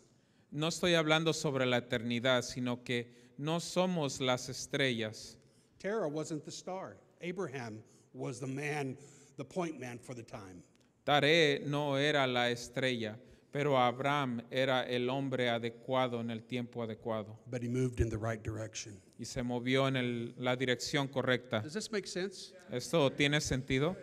[0.53, 5.38] No estoy hablando sobre la eternidad, sino que no somos las estrellas.
[5.79, 8.97] Terah wasn't the star, Abraham was the man,
[9.38, 10.63] the point man for the time.
[11.05, 13.17] Taré no era la estrella,
[13.51, 18.17] pero Abraham era el hombre adecuado en el tiempo adecuado But he moved in the
[18.17, 18.93] right direction.
[19.19, 21.59] y se movió en el- la dirección correcta.
[21.61, 22.53] Does this make sense?
[22.71, 23.95] ¿Esto tiene sentido?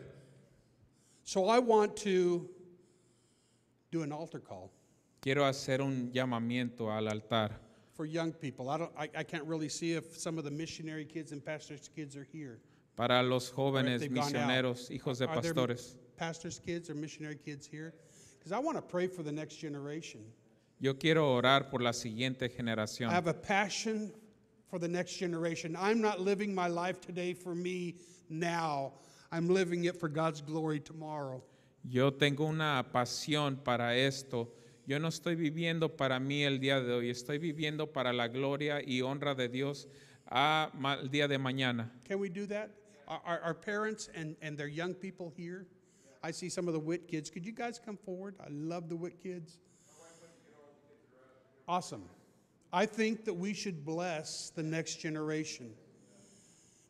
[1.25, 2.49] So I want to
[3.91, 4.71] do an altar call
[5.21, 7.59] Quiero hacer un llamamiento al altar
[8.01, 8.71] for young people.
[8.71, 11.91] I, don't, I, I can't really see if some of the missionary kids and pastors'
[11.95, 12.59] kids are here.
[12.97, 14.49] para los jóvenes they've gone out.
[14.49, 15.97] misioneros, hijos de Are there pastores.
[16.17, 17.93] pastors' kids or missionary kids here?
[18.39, 20.23] Because I want to pray for the next generation.
[20.79, 23.11] Yo quiero orar por la siguiente I generación.
[23.11, 24.11] have a passion
[24.71, 25.77] for the next generation.
[25.79, 27.97] I'm not living my life today for me
[28.31, 28.95] now.
[29.31, 31.43] I'm living it for God's glory tomorrow.
[31.85, 34.49] Yo tengo una pasión para esto.
[34.91, 38.83] Yo no estoy viviendo para mí el día de hoy, estoy viviendo para la gloria
[38.85, 39.87] y honra de Dios
[40.27, 41.93] a ma- día de mañana.
[42.05, 42.71] Can we do that?
[43.07, 45.69] Our, are parents and, and their young people here?
[46.25, 47.31] I see some of the WIT kids.
[47.31, 48.35] Could you guys come forward?
[48.45, 49.59] I love the WIT kids.
[51.69, 52.03] Awesome.
[52.73, 55.73] I think that we should bless the next generation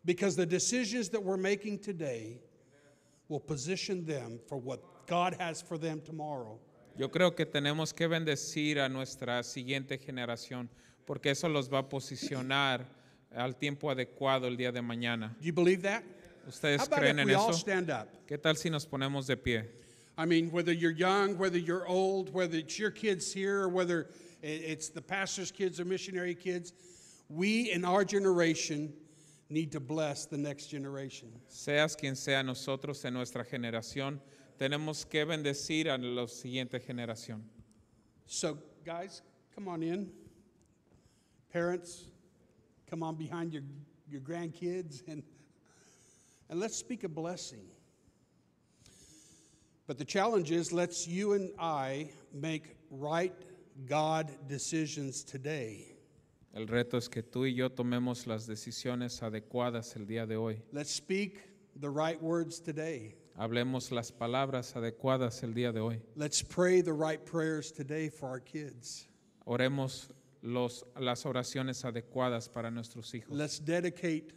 [0.06, 2.38] because the decisions that we're making today
[3.28, 6.58] will position them for what God has for them tomorrow.
[6.96, 10.68] Yo creo que tenemos que bendecir a nuestra siguiente generación
[11.06, 12.86] porque eso los va a posicionar
[13.34, 15.34] al tiempo adecuado el día de mañana.
[15.40, 16.02] Do you believe that?
[16.46, 17.52] ¿Ustedes creen en eso?
[18.26, 19.64] ¿Qué tal si nos ponemos de pie?
[20.18, 24.08] I mean, whether you're young, whether you're old, whether it's your kids here, or whether
[24.42, 26.72] it's the pastor's kids or missionary kids,
[27.28, 28.92] we in our generation
[29.48, 31.28] need to bless the next generation.
[31.48, 34.20] Seas quien sea nosotros en nuestra generación,
[34.60, 37.40] tenemos que bendecir a la siguiente generación.
[38.26, 39.22] So, guys,
[39.54, 40.10] come on in.
[41.50, 42.08] Parents,
[42.86, 43.62] come on behind your,
[44.06, 45.22] your grandkids and,
[46.50, 47.64] and let's speak a blessing.
[49.86, 53.34] But the challenge is let's you and I make right
[53.86, 55.86] God decisions today.
[56.54, 60.60] El reto es que tú y yo tomemos las decisiones adecuadas el día de hoy.
[60.70, 61.40] Let's speak
[61.76, 63.14] the right words today.
[63.40, 66.02] Hablemos las palabras adecuadas el día de hoy.
[66.14, 69.08] Let's pray the right prayers today for our kids.
[69.46, 70.10] Oremos
[70.42, 73.30] los, las oraciones adecuadas para nuestros hijos.
[73.30, 74.34] Let's dedicate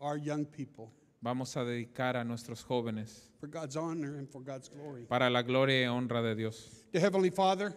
[0.00, 4.70] our young people Vamos a dedicar a nuestros jóvenes for God's honor and for God's
[4.70, 5.04] glory.
[5.04, 6.86] para la gloria y honra de Dios.
[6.92, 7.74] Dear Heavenly Father,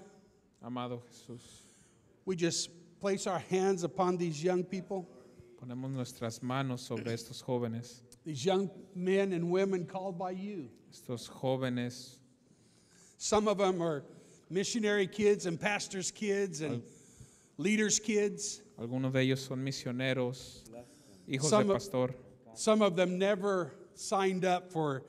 [0.62, 1.42] Amado Jesús,
[2.24, 2.70] we just
[3.02, 5.06] place our hands upon these young people,
[5.62, 10.70] ponemos nuestras manos sobre estos jóvenes, these young men and women called by you.
[10.92, 12.18] estos jóvenes
[13.18, 14.04] Some of them are
[14.50, 16.84] missionary kids and pastors' kids and
[17.58, 18.62] leaders' kids.
[18.80, 20.70] Algunos de ellos son misioneros,
[21.30, 22.16] hijos Some de of- pastor.
[22.56, 25.04] Some of them never signed up for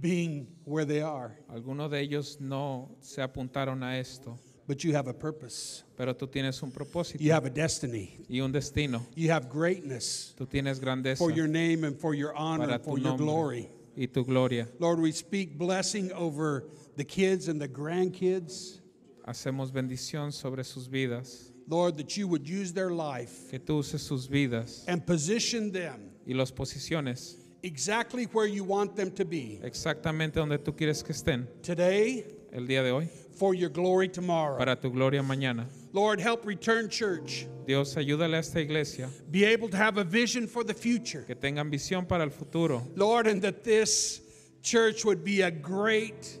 [0.00, 4.38] being where they are, Algunos de ellos no se apuntaron a esto,
[4.70, 5.82] but you have a purpose.
[5.96, 8.16] pero tú tienes un propósito You have a destiny.
[8.28, 9.04] y un destino.
[9.16, 12.96] You have greatness Tú tienes grandeza for your name and for your honor and for
[12.96, 13.68] your glory.
[13.96, 14.68] y tu gloria.
[14.78, 18.78] Lord, we speak blessing over the kids and the grandkids.
[19.26, 24.02] Hacemos bendición sobre sus vidas, Lord, that you would use their life que tú uses
[24.02, 29.58] sus vidas and position them y los posiciones exactly where you want them to be
[29.64, 33.08] exactamente donde tú quieres que estén today el día de hoy,
[33.40, 34.58] for your glory tomorrow.
[34.58, 35.64] para tu gloria mañana.
[35.94, 40.46] Lord, help Return Church Dios, ayúdale a esta iglesia be able to have a vision
[40.46, 41.22] for the future.
[41.22, 44.20] que tengan visión para el futuro, Lord, and that this
[44.62, 46.38] church would be a great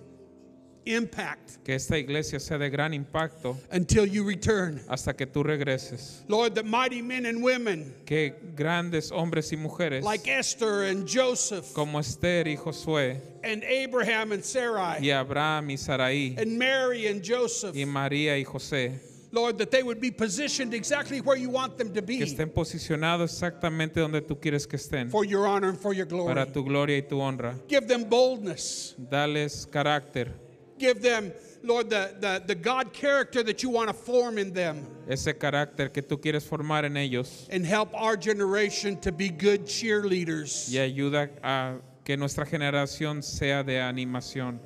[0.86, 4.80] impact que esta iglesia sea de gran impacto until you return.
[4.88, 6.22] hasta que tú regreses.
[6.28, 11.72] Lord, that mighty men and women Que grandes hombres y mujeres like Esther and Joseph
[11.74, 17.22] como Esther y Josué and Abraham and Sarai y Abraham y Saraí and Mary and
[17.22, 18.98] Joseph, y María y José,
[19.32, 22.18] Lord, that they would be positioned exactly where you want them to be.
[22.18, 26.06] que estén posicionados exactamente donde tú quieres que estén, for your honor and for your
[26.06, 26.34] glory.
[26.34, 27.54] para tu gloria y tu honra.
[27.68, 28.96] Give them boldness.
[28.98, 30.32] Dales carácter,
[30.80, 31.30] Give them,
[31.62, 34.86] Lord, the, the, the God character that you want to form in them.
[35.06, 39.66] ese carácter que tú quieres formar en ellos And help our generation to be good
[39.66, 41.74] cheerleaders y ayuda a
[42.04, 44.58] que nuestra generación sea de animación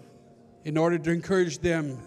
[0.65, 1.99] in order to encourage them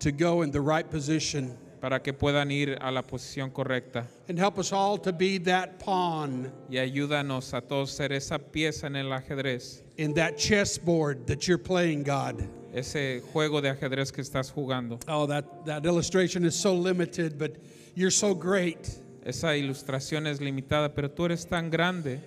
[0.00, 1.56] to go in the right position.
[1.80, 5.78] para que puedan ir a la posición correcta And help us all to be that
[5.78, 11.46] pawn y ayúdanos a todos ser esa pieza en el ajedrez, in that chessboard that
[11.48, 12.46] you're playing, God.
[12.74, 14.98] Ese juego de ajedrez que estás jugando.
[15.08, 17.56] Oh, that, that illustration is so limited, but
[17.94, 19.00] you're so great.
[19.24, 22.20] Esa ilustración es limitada, pero tú eres tan grande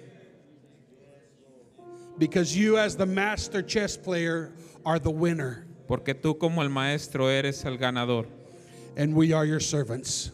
[2.18, 4.52] Because you, as the master chess player,
[4.84, 8.26] are the winner, porque tú como el maestro eres el ganador
[8.98, 10.32] and we are your servants.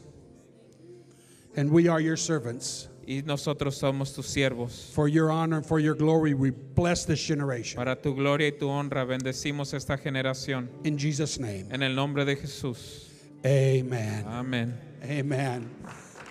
[1.55, 2.87] And we are your servants.
[3.07, 4.91] Y nosotros somos tus siervos.
[4.93, 7.77] For your honor and for your glory, we bless this generation.
[7.77, 10.69] Para tu gloria y tu honra bendecimos esta generación.
[10.83, 13.09] In Jesus' name, En el nombre de Jesús.
[13.45, 14.25] amen.
[14.25, 14.77] Amén.
[15.03, 15.69] Amen.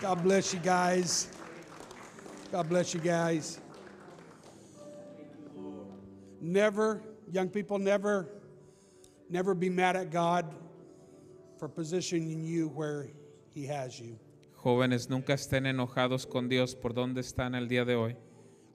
[0.00, 1.28] God bless you guys.
[2.50, 3.58] God bless you guys.
[6.40, 7.00] Never,
[7.30, 8.28] young people, never,
[9.30, 10.46] never be mad at God
[11.58, 13.08] for positioning you where
[13.50, 14.18] He has you.
[14.62, 18.16] Jóvenes, nunca estén enojados con Dios por dónde están el día de hoy.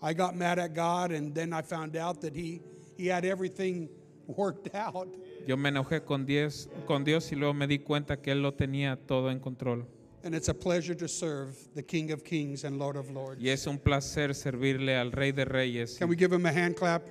[0.01, 2.61] I got mad at God, and then I found out that He
[2.97, 3.89] He had everything
[4.25, 5.07] worked out.
[5.47, 8.53] Yo me enojé con Dios, con Dios y luego me di cuenta que Él lo
[8.53, 9.85] tenía todo en control.
[10.23, 13.41] And it's a pleasure to serve the King of Kings and Lord of Lords.
[13.41, 15.97] Y es un placer servirle al Rey de Reyes.
[15.97, 17.03] Can we give Him a hand clap?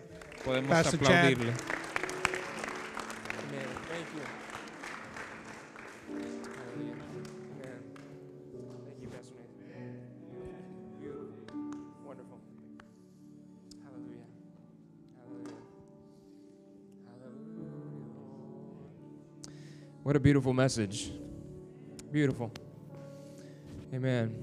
[0.45, 1.55] Podemos Pastor aplaudirle.
[20.07, 21.11] What a beautiful message.
[22.13, 22.53] Beautiful.
[23.93, 24.37] Amen.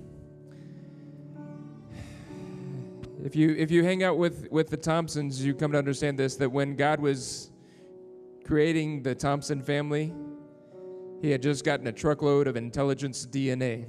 [3.23, 6.35] If you if you hang out with with the Thompsons, you come to understand this
[6.35, 7.49] that when God was
[8.44, 10.14] creating the Thompson family,
[11.22, 13.85] he had just gotten a truckload of intelligence DNA.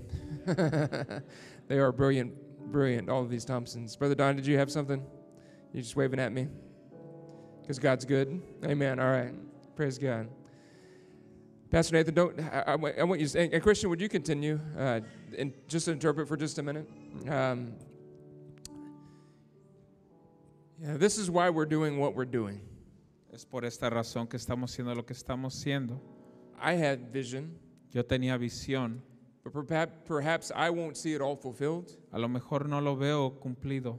[1.67, 2.37] they are brilliant,
[2.71, 3.97] brilliant, all of these Thompsons.
[3.97, 5.05] Brother Don, did you have something?
[5.73, 6.47] You're just waving at me?
[7.63, 8.41] Because God's good.
[8.65, 9.01] Amen.
[9.01, 9.35] All right.
[9.75, 10.29] Praise God.
[11.75, 12.39] Pastor Nathan, don't.
[12.41, 12.63] I,
[13.01, 15.01] I want- you to say, and Christian, would you continue uh,
[15.37, 16.89] and just interpret for just a minute?
[17.29, 17.73] Um,
[20.81, 22.61] yeah, this is why we're doing what we're doing.
[23.33, 25.99] Es por esta razón que estamos haciendo lo que estamos haciendo.
[26.63, 27.57] I had vision,
[27.93, 29.01] Yo tenía visión.
[29.43, 31.91] but perhaps, perhaps I won't see it all fulfilled.
[32.13, 33.99] A lo mejor no lo veo cumplido.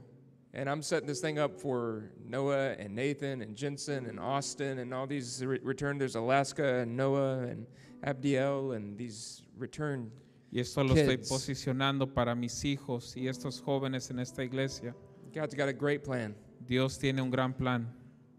[0.55, 4.93] And I'm setting this thing up for Noah and Nathan and Jensen and Austin and
[4.93, 5.97] all these re- return.
[5.97, 7.67] There's Alaska and Noah and
[8.05, 10.09] Abdiel and these return.
[10.53, 14.95] Y esto lo estoy posicionando para mis hijos y estos jóvenes en esta iglesia.
[15.33, 16.33] God's got a great plan.
[16.65, 17.91] Dios tiene un gran plan.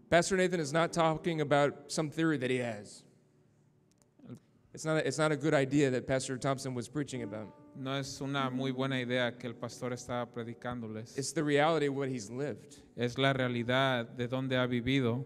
[0.09, 3.03] Pastor Nathan is not talking about some theory that he has.
[4.73, 7.53] It's not a, it's not a good idea that Pastor Thompson was preaching about.
[7.79, 11.17] No es una muy buena idea que el pastor estaba predicándoles.
[11.17, 12.77] It's the reality of what he's lived.
[12.95, 15.23] Es la realidad de donde ha vivido.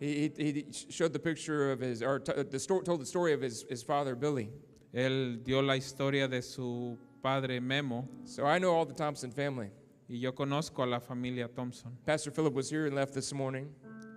[0.00, 3.32] He, he, he showed the picture of his, or t- the sto- told the story
[3.32, 4.50] of his, his father, Billy.
[4.94, 9.70] Él dio la historia de su padre Memo So I know all the Thompson family.
[10.08, 11.96] y yo conozco a la familia Thompson.
[12.06, 13.68] Pastor Philip was here and left this morning.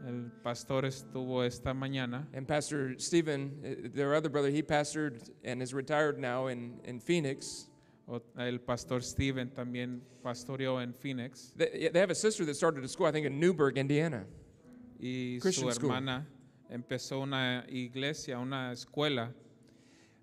[0.08, 5.62] El pastor estuvo esta mañana And Pastor Stephen, uh, their other brother, he pastored and
[5.62, 7.68] is retired now in, in Phoenix.
[8.10, 12.84] O- El pastor Steven también pastoreó en Phoenix They, they have a sister that started
[12.86, 14.24] a school, I think, in Newburgh, Indiana.
[15.00, 15.90] y Christian su school.
[15.92, 16.26] hermana
[16.72, 19.34] empezó una iglesia, una escuela.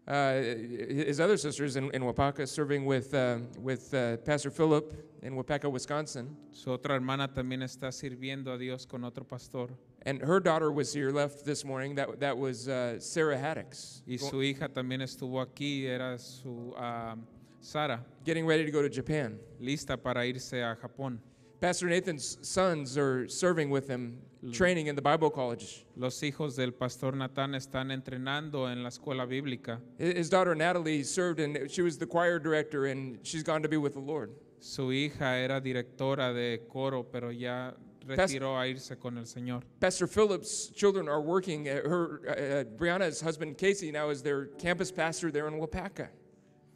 [0.06, 5.35] Uh, his other sisters in, in Waupaca serving with, uh, with uh, Pastor Philip in
[5.35, 6.36] Waupaca, Wisconsin.
[6.52, 9.70] Su otra hermana también está sirviendo a Dios con otro pastor.
[10.02, 11.94] And her daughter was here, left this morning.
[11.94, 17.16] That, that was uh, Sarah Haddix, Y su hija también estuvo aquí, era su ah,
[17.60, 19.39] Sara, getting ready to go to Japan.
[19.59, 21.18] lista para irse a Japón.
[21.65, 24.19] Pastor Nathan's sons are serving with him,
[24.53, 25.86] training in the Bible college.
[25.97, 29.81] Los hijos del pastor Natán están entrenando en la escuela bíblica.
[29.97, 33.78] His daughter Natalie served, and she was the choir director, and she's gone to be
[33.78, 34.32] with the Lord.
[34.61, 37.70] Su hija era directora de coro, pero ya
[38.07, 39.62] retiró a irse con el Señor.
[39.81, 41.65] Pastor Phillips' children are working.
[41.65, 46.11] Her uh, Brianna's husband Casey now is their campus pastor there in Waupaca.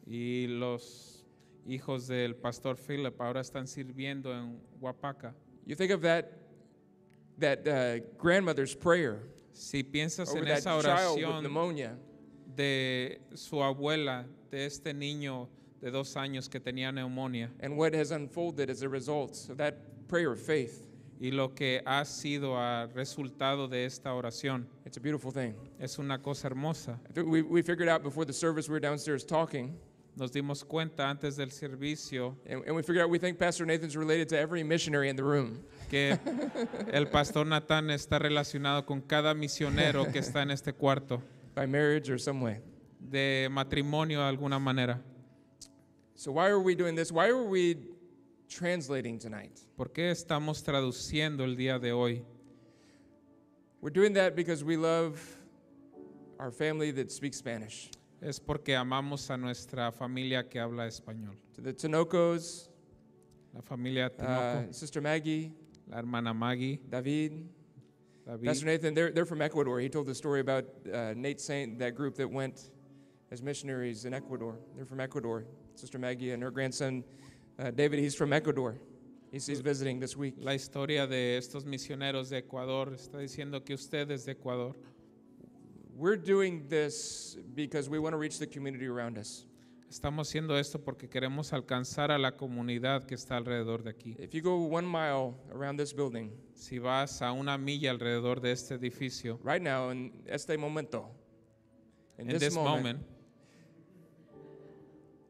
[0.07, 1.08] Y los
[1.69, 5.33] hijos del pastor Philip ahora están sirviendo en Huapaca.
[5.65, 6.31] You think of that
[7.39, 9.19] that uh, grandmother's prayer
[9.53, 11.43] Si piensas en esa oración
[12.55, 15.47] de su abuela, de este niño
[15.81, 20.07] de dos años que tenía neumonía, and what has unfolded as a result of that
[20.07, 20.85] prayer of faith.
[21.21, 25.53] y lo que ha sido a resultado de esta oración, It's a beautiful thing.
[25.77, 26.97] es una cosa hermosa.
[27.15, 29.77] We, we figured out before the service, we were downstairs talking,
[30.15, 33.95] Nos dimos cuenta antes del servicio and, and we figured out we think Pastor Nathan's
[33.95, 35.63] related to every missionary in the room.
[35.89, 36.17] que
[36.91, 41.21] el pastor Natán está relacionado con cada misionero que está en este cuarto,
[41.55, 42.59] by marriage or some way.
[42.99, 45.01] de matrimonio de alguna manera.
[46.15, 47.11] So, why are we doing this?
[47.11, 47.77] Why are we
[48.49, 49.57] translating tonight?
[49.77, 52.23] ¿Por qué estamos traduciendo el día de hoy?
[53.81, 55.17] We're doing that because we love
[56.39, 57.89] our family that speaks Spanish.
[58.21, 61.37] Es porque amamos a nuestra familia que habla español.
[61.53, 62.69] To the Tinocos,
[63.53, 65.51] La familia uh, Tinoco, Sister Maggie,
[65.87, 67.49] la hermana Maggie, David,
[68.25, 68.45] David.
[68.45, 69.79] Pastor Nathan, they're, they're from Ecuador.
[69.79, 72.69] He told the story about uh, Nate Saint, that group that went
[73.31, 74.59] as missionaries in Ecuador.
[74.75, 75.45] They're from Ecuador.
[75.75, 77.03] Sister Maggie and her grandson,
[77.57, 78.75] uh, David, he's from Ecuador.
[79.31, 80.35] He's, he's visiting this week.
[80.39, 84.75] La historia de estos misioneros de Ecuador está diciendo que usted es de Ecuador.
[85.99, 89.45] We're doing this because we want to reach the community around us.
[89.91, 94.15] Estamos haciendo esto porque queremos alcanzar a la comunidad que está alrededor de aquí.
[94.17, 98.51] If you go one mile around this building Si vas a una milla alrededor de
[98.51, 101.09] este edificio, right now, in este momento,
[102.17, 103.01] in en this, moment,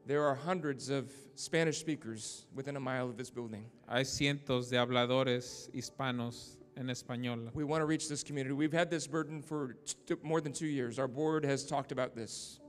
[0.05, 3.65] there are hundreds of Spanish speakers within a mile of this building.
[3.87, 7.51] hay cientos de habladores hispanos en español.
[7.53, 8.53] We want to reach this community.
[8.53, 9.75] We've had this burden for
[10.23, 10.97] more than two years.
[10.97, 12.59] Our board has talked about this.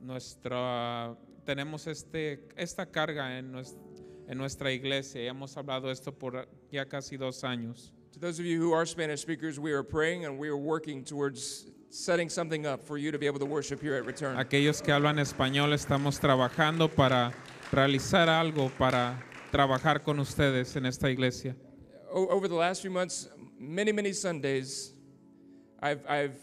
[0.00, 3.76] Nuestra, tenemos este, esta carga en, nues-
[4.28, 7.90] en nuestra iglesia y hemos hablado esto por ya casi dos años.
[8.12, 11.02] To those of you who are Spanish speakers, we are praying and we are working
[11.04, 14.36] towards setting something up for you to be able to worship here at Return.
[14.38, 17.32] Aquellos que hablan español estamos trabajando para
[17.72, 19.18] realizar algo para
[19.50, 21.56] trabajar con ustedes en esta iglesia.
[22.10, 23.28] Over the last few months,
[23.58, 24.92] many, many Sundays,
[25.80, 26.40] I've, I've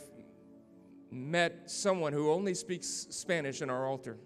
[1.12, 4.18] met someone who only speaks Spanish in our altar.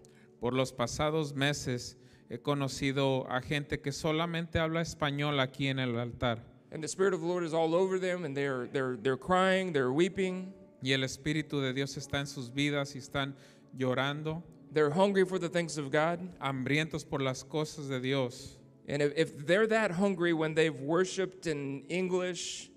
[0.41, 1.95] Por los pasados meses
[2.29, 6.39] he conocido a gente que solamente habla español aquí en el altar
[6.71, 9.73] And the Spirit of the Lord is all over them, and they're, they're, they're crying,
[9.73, 10.53] they're weeping,
[10.83, 13.33] y el Espíritu de Dios está en sus vidas y están
[13.75, 16.19] llorando, they're hungry for the things of God.
[16.39, 18.58] hambrientos por las cosas de Dios.
[18.89, 22.69] And if, if they're that hungry when they've worshiped in English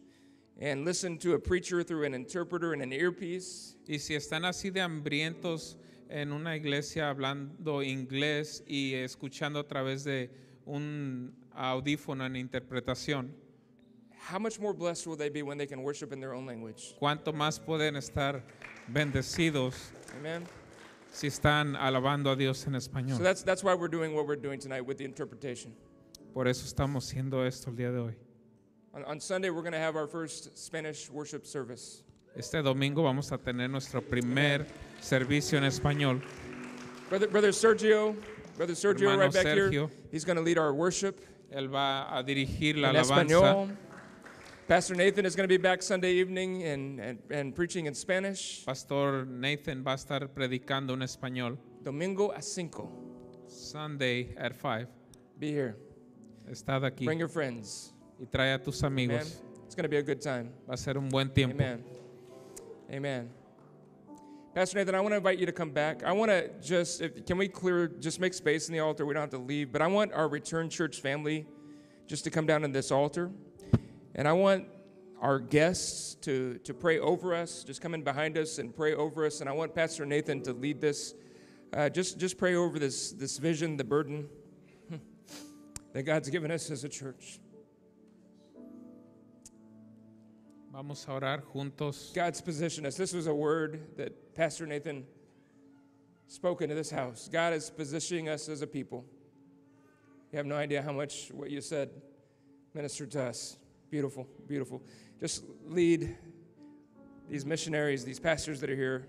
[0.61, 4.71] and listened to a preacher through an interpreter and an earpiece, Y si están así
[4.71, 5.77] de hambrientos
[6.11, 10.29] en una iglesia hablando inglés y escuchando a través de
[10.67, 13.31] un audífono en interpretación,
[14.31, 16.95] how much more blessed will they be when they can worship in their own language?
[17.01, 18.43] cuánto más pueden estar
[18.93, 19.75] bendecidos
[20.21, 20.45] Amen.
[21.11, 23.19] si están alabando a Dios en So español.
[23.19, 25.75] that's that's why we're doing what we're doing tonight with the interpretation.
[26.33, 28.15] Por eso estamos haciendo esto el día de hoy.
[28.95, 32.05] On, on Sunday, we're going to have our first Spanish worship service.
[32.35, 34.67] Este domingo vamos a tener nuestro primer
[35.01, 36.23] servicio en español.
[37.11, 38.17] Brother, Brother Sergio,
[38.57, 39.91] Brother Sergio, Hermano right back here, Sergio.
[40.11, 41.21] he's going to lead our worship
[41.53, 43.69] Él va a dirigir la alabanza.
[44.67, 48.65] Pastor Nathan is going to be back Sunday evening and, and, and preaching in Spanish.
[48.65, 51.59] Pastor Nathan va a estar predicando en español.
[51.83, 52.91] Domingo a cinco.
[53.47, 54.89] Sunday at 5.
[55.39, 55.77] Be here.
[56.51, 57.93] Estad aquí Bring your friends.
[58.19, 59.27] y trae a tus Amen.
[59.73, 60.53] It's going to be a good time.
[60.67, 61.55] Va a ser un buen tiempo.
[61.55, 61.83] Amen.
[62.91, 63.31] Amen.
[64.55, 66.05] Pastor Nathan, I want to invite you to come back.
[66.05, 69.07] I want to just, if, can we clear, just make space in the altar?
[69.07, 71.47] We don't have to leave, but I want our return church family
[72.07, 73.31] just to come down in this altar.
[74.15, 74.67] And I want
[75.23, 79.25] our guests to, to pray over us, just come in behind us and pray over
[79.25, 79.41] us.
[79.41, 81.15] And I want Pastor Nathan to lead this.
[81.73, 84.29] Uh, just, just pray over this, this vision, the burden
[85.93, 87.39] that God's given us as a church.
[90.73, 92.15] Vamos a orar juntos.
[92.15, 92.97] God's positioned us.
[92.97, 95.05] This was a word that Pastor Nathan
[96.27, 97.29] spoke into this house.
[97.31, 99.05] God is positioning us as a people.
[100.33, 101.91] You have no idea how much what you said
[102.73, 103.59] ministered to us.
[103.91, 104.83] Beautiful, beautiful.
[105.21, 106.17] Just lead
[107.29, 109.09] these missionaries, these pastors that are here,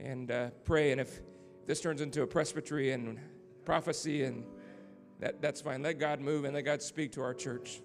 [0.00, 0.90] and uh, pray.
[0.90, 1.20] And if
[1.66, 3.20] this turns into a presbytery and
[3.64, 4.44] prophecy, and
[5.20, 5.82] that, that's fine.
[5.82, 7.80] Let God move and let God speak to our church.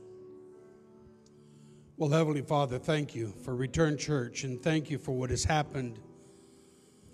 [1.97, 5.99] Well, Heavenly Father, thank you for Return Church and thank you for what has happened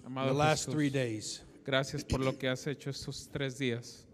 [0.08, 1.42] in the last Jesús, three days.
[1.64, 4.06] gracias por lo que has hecho estos tres días.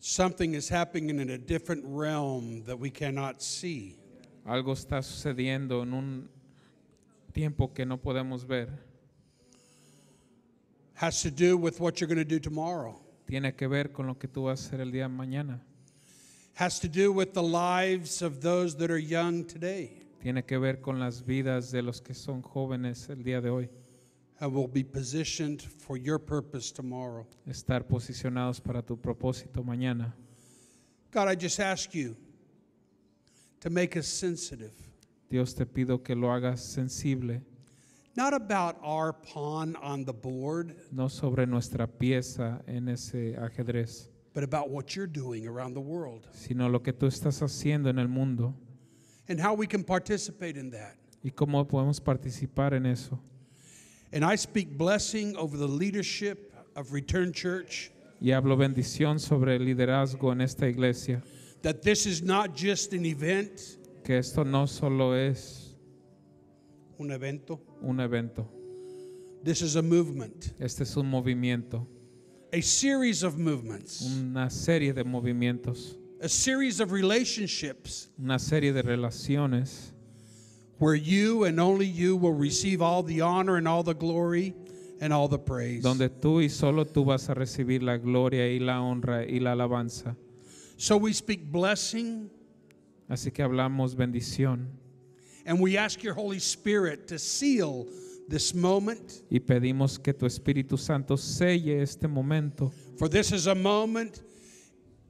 [0.00, 3.96] Something is happening in a different realm that we cannot see.
[4.46, 6.28] Algo está sucediendo en un
[7.32, 8.68] tiempo que no podemos ver.
[10.94, 13.00] Has to do with what you're going to do tomorrow.
[13.28, 15.62] Tiene que ver con lo que tú vas a hacer el día de mañana.
[16.54, 20.80] Has to do with the lives of those that are young today Tiene que ver
[20.80, 23.68] con las vidas de los que son jóvenes el día de hoy.
[24.40, 27.26] and will be positioned for your purpose tomorrow.
[27.46, 30.14] Estar posicionados para tu propósito mañana.
[31.12, 32.16] God, I just ask you
[33.60, 34.72] to make us sensitive,
[35.28, 37.42] Dios te pido que lo hagas sensible,
[38.18, 44.42] not about our pawn on the board, no sobre nuestra pieza en ese ajedrez, but
[44.42, 48.08] about what you're doing around the world sino lo que tú estás haciendo en el
[48.08, 48.52] mundo
[49.28, 50.96] and how we can participate in that.
[51.22, 53.20] y cómo podemos participar en eso.
[54.12, 59.64] And I speak blessing over the leadership of Return Church Y hablo bendición sobre el
[59.64, 61.22] liderazgo en esta iglesia,
[61.62, 65.67] that this is not just an event, que esto no solo es
[66.98, 68.48] un evento, un evento,
[69.42, 71.86] this is a movement, este es un movimiento,
[72.52, 78.08] a series of movements, una serie de movimientos, a series of relationships.
[78.18, 79.92] Una serie de relaciones.
[80.78, 84.54] Where you and only you will receive all the honor and all the glory
[85.00, 85.82] and all the praise.
[85.82, 89.52] donde tú y solo tú vas a recibir la gloria y la honra y la
[89.52, 90.16] alabanza.
[90.76, 92.30] So we speak blessing.
[93.08, 94.68] Así que hablamos bendición
[95.48, 97.86] and we ask your Holy Spirit to seal
[98.28, 103.54] this moment, y pedimos que tu Espíritu Santo selle este momento, for this is a
[103.54, 104.22] moment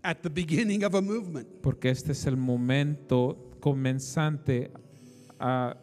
[0.05, 1.47] at the beginning of a movement.
[1.63, 4.71] porque este es el momento comenzante
[5.41, 5.77] a-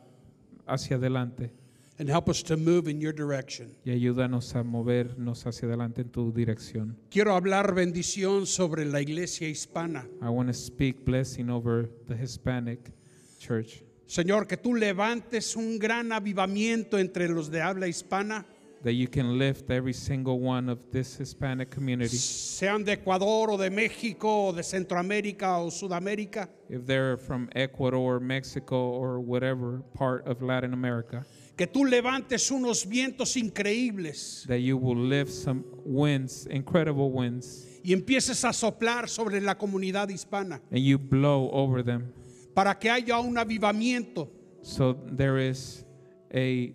[0.65, 1.51] hacia adelante.
[1.97, 3.73] And help us to move in your direction.
[3.85, 6.97] y ayúdanos a movernos hacia adelante en tu dirección.
[7.09, 10.05] Quiero hablar bendición sobre la iglesia hispana.
[10.21, 12.91] I want to speak blessing over the Hispanic
[13.39, 13.81] church.
[14.07, 18.45] Señor, que tú levantes un gran avivamiento entre los de habla hispana,
[18.83, 23.57] That you can lift every single one of this Hispanic community, sean de Ecuador o
[23.57, 30.27] de México o de Centroamérica o Sudamérica, if they're from Ecuador, Mexico, or whatever part
[30.27, 31.25] of Latin America,
[31.57, 34.45] que tú levantes unos vientos increíbles.
[34.45, 40.09] That you will lift some winds, incredible winds, y empieces a soplar sobre la comunidad
[40.09, 40.61] hispana.
[40.69, 42.13] And you blow over them.
[42.55, 44.29] Para que haya un avivamiento,
[44.63, 45.85] So there is
[46.33, 46.73] a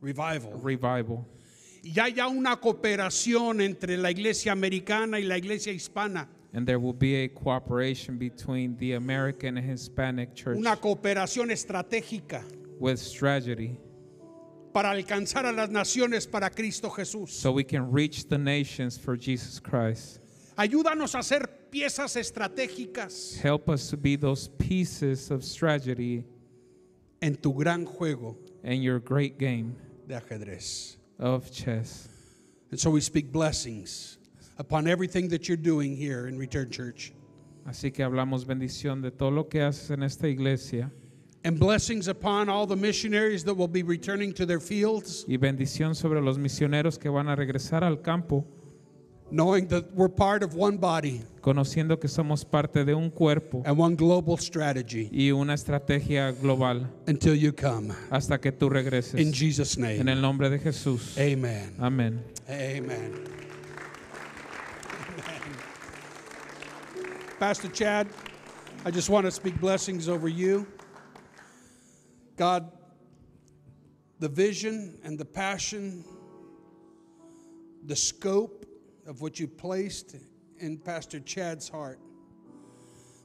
[0.00, 1.24] revival, revival,
[1.84, 6.92] y haya una cooperación entre la iglesia americana y la iglesia hispana, and there will
[6.94, 12.42] be a cooperation between the American and Hispanic church una cooperación estratégica
[12.80, 13.78] with strategy.
[14.72, 17.28] para alcanzar a las naciones para Cristo Jesús.
[17.28, 20.18] so we can reach the nations for Jesus Christ.
[20.56, 26.24] Ayúdanos a ser piezas estratégicas Help us to be those pieces of strategy
[27.20, 29.76] en tu gran juego in your great game
[30.06, 30.96] de ajedrez.
[31.18, 32.08] of chess.
[32.70, 34.18] And so we speak blessings
[34.58, 37.12] upon everything that you're doing here in Return Church.
[37.68, 40.90] Así que hablamos bendición de todo lo que haces en esta iglesia
[41.44, 45.94] And blessings upon all the missionaries that will be returning to their fields, y bendición
[45.94, 48.44] sobre los misioneros que van a regresar al campo,
[49.30, 53.76] knowing that we're part of one body conociendo que somos parte de un cuerpo and
[53.76, 57.92] one global strategy y una estrategia global until you come.
[58.10, 59.32] hasta que tú regreses In.
[59.32, 60.08] Jesus' En name.
[60.12, 61.16] el nombre de Jesús.
[61.18, 61.74] Amen.
[61.80, 62.22] Amén.
[62.48, 63.12] Amen.
[67.38, 68.06] Pastor Chad,
[68.84, 70.66] I just want to speak blessings over you.
[72.36, 72.70] God,
[74.20, 76.04] the vision and the passion,
[77.84, 78.64] the scope
[79.06, 80.16] of what you placed
[80.58, 82.00] in Pastor Chad's heart.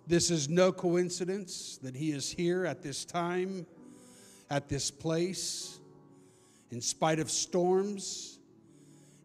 [0.07, 3.65] This is no coincidence that he is here at this time,
[4.49, 5.79] at this place,
[6.69, 8.39] in spite of storms,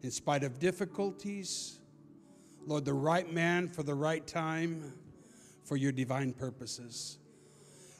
[0.01, 1.79] in spite of difficulties.
[2.65, 4.93] Lord, the right man for the right time
[5.63, 7.17] for your divine purposes.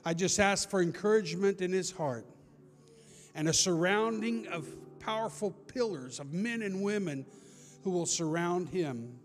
[0.06, 2.26] I just ask for encouragement in his heart
[3.36, 4.68] and a surrounding of
[5.00, 7.26] powerful pillars of men and women
[7.88, 9.18] who will surround him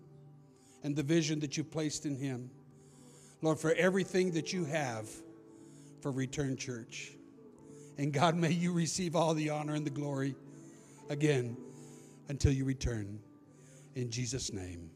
[0.84, 2.48] and the vision that you placed in him.
[3.40, 5.10] Lord, for everything that you have
[6.00, 7.10] for Return Church.
[7.98, 10.36] And God, may you receive all the honor and the glory
[11.10, 11.56] again
[12.28, 13.18] until you return.
[13.96, 14.88] In Jesus' name,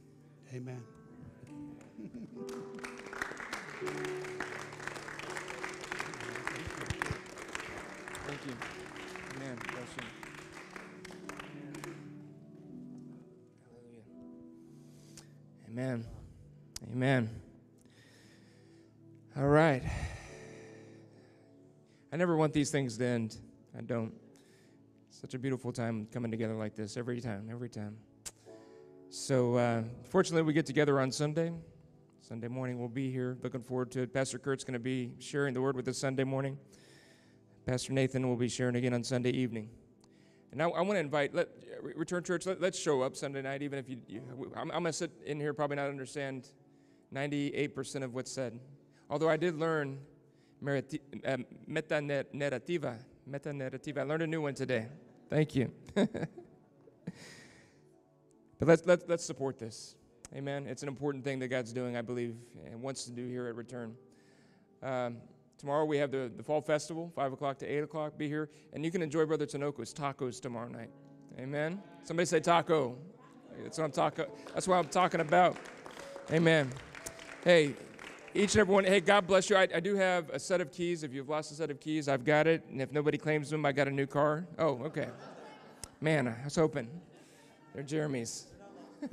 [0.55, 0.81] amen.
[8.29, 8.53] Thank you.
[9.35, 9.59] Amen.
[9.73, 10.16] Bless you.
[15.77, 16.07] Amen.
[16.91, 17.29] Amen.
[19.37, 19.83] All right.
[22.11, 23.37] I never want these things to end.
[23.77, 24.15] I don't.
[25.11, 27.99] Such a beautiful time coming together like this every time, every time.
[29.11, 31.53] So, uh, fortunately, we get together on Sunday.
[32.23, 33.37] Sunday morning, we'll be here.
[33.43, 34.15] Looking forward to it.
[34.15, 36.57] Pastor Kurt's going to be sharing the word with us Sunday morning.
[37.67, 39.69] Pastor Nathan will be sharing again on Sunday evening.
[40.57, 41.51] And now I want to invite, let,
[41.83, 44.23] Return Church, let, us show up Sunday night, even if you, you
[44.57, 46.49] I'm, I'm going to sit in here, probably not understand
[47.15, 48.59] 98% of what's said.
[49.11, 49.99] Although I did learn
[50.65, 52.97] meriti, uh, Meta narrativa.
[53.29, 54.87] I learned a new one today.
[55.29, 55.71] Thank you.
[55.95, 56.09] but
[58.63, 59.95] let's, let's, let's support this.
[60.35, 60.67] Amen.
[60.67, 62.35] It's an important thing that God's doing, I believe,
[62.65, 63.95] and wants to do here at Return.
[64.83, 65.19] Um,
[65.59, 68.19] tomorrow we have the, the Fall Festival, 5 o'clock to 8 o'clock.
[68.19, 68.51] Be here.
[68.73, 70.91] And you can enjoy Brother Tinoco's tacos tomorrow night.
[71.39, 71.83] Amen.
[72.05, 72.97] Somebody say taco.
[73.63, 74.25] That's what I'm talking
[74.55, 75.57] That's what I'm talking about.
[76.31, 76.71] Amen.
[77.45, 77.75] Hey,
[78.35, 79.57] each and every one, hey, God bless you.
[79.57, 81.03] I, I do have a set of keys.
[81.03, 82.65] If you've lost a set of keys, I've got it.
[82.71, 84.47] And if nobody claims them, I got a new car.
[84.59, 85.09] Oh, okay.
[86.01, 86.89] Man, I was hoping.
[87.75, 88.47] They're Jeremy's.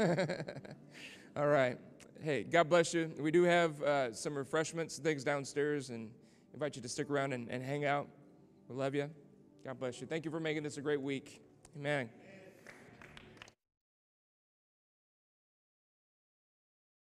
[1.37, 1.77] All right.
[2.21, 3.11] Hey, God bless you.
[3.19, 6.09] We do have uh, some refreshments, and things downstairs, and
[6.53, 8.07] invite you to stick around and, and hang out.
[8.67, 9.09] We love you.
[9.65, 10.07] God bless you.
[10.07, 11.41] Thank you for making this a great week.
[11.77, 12.09] Amen.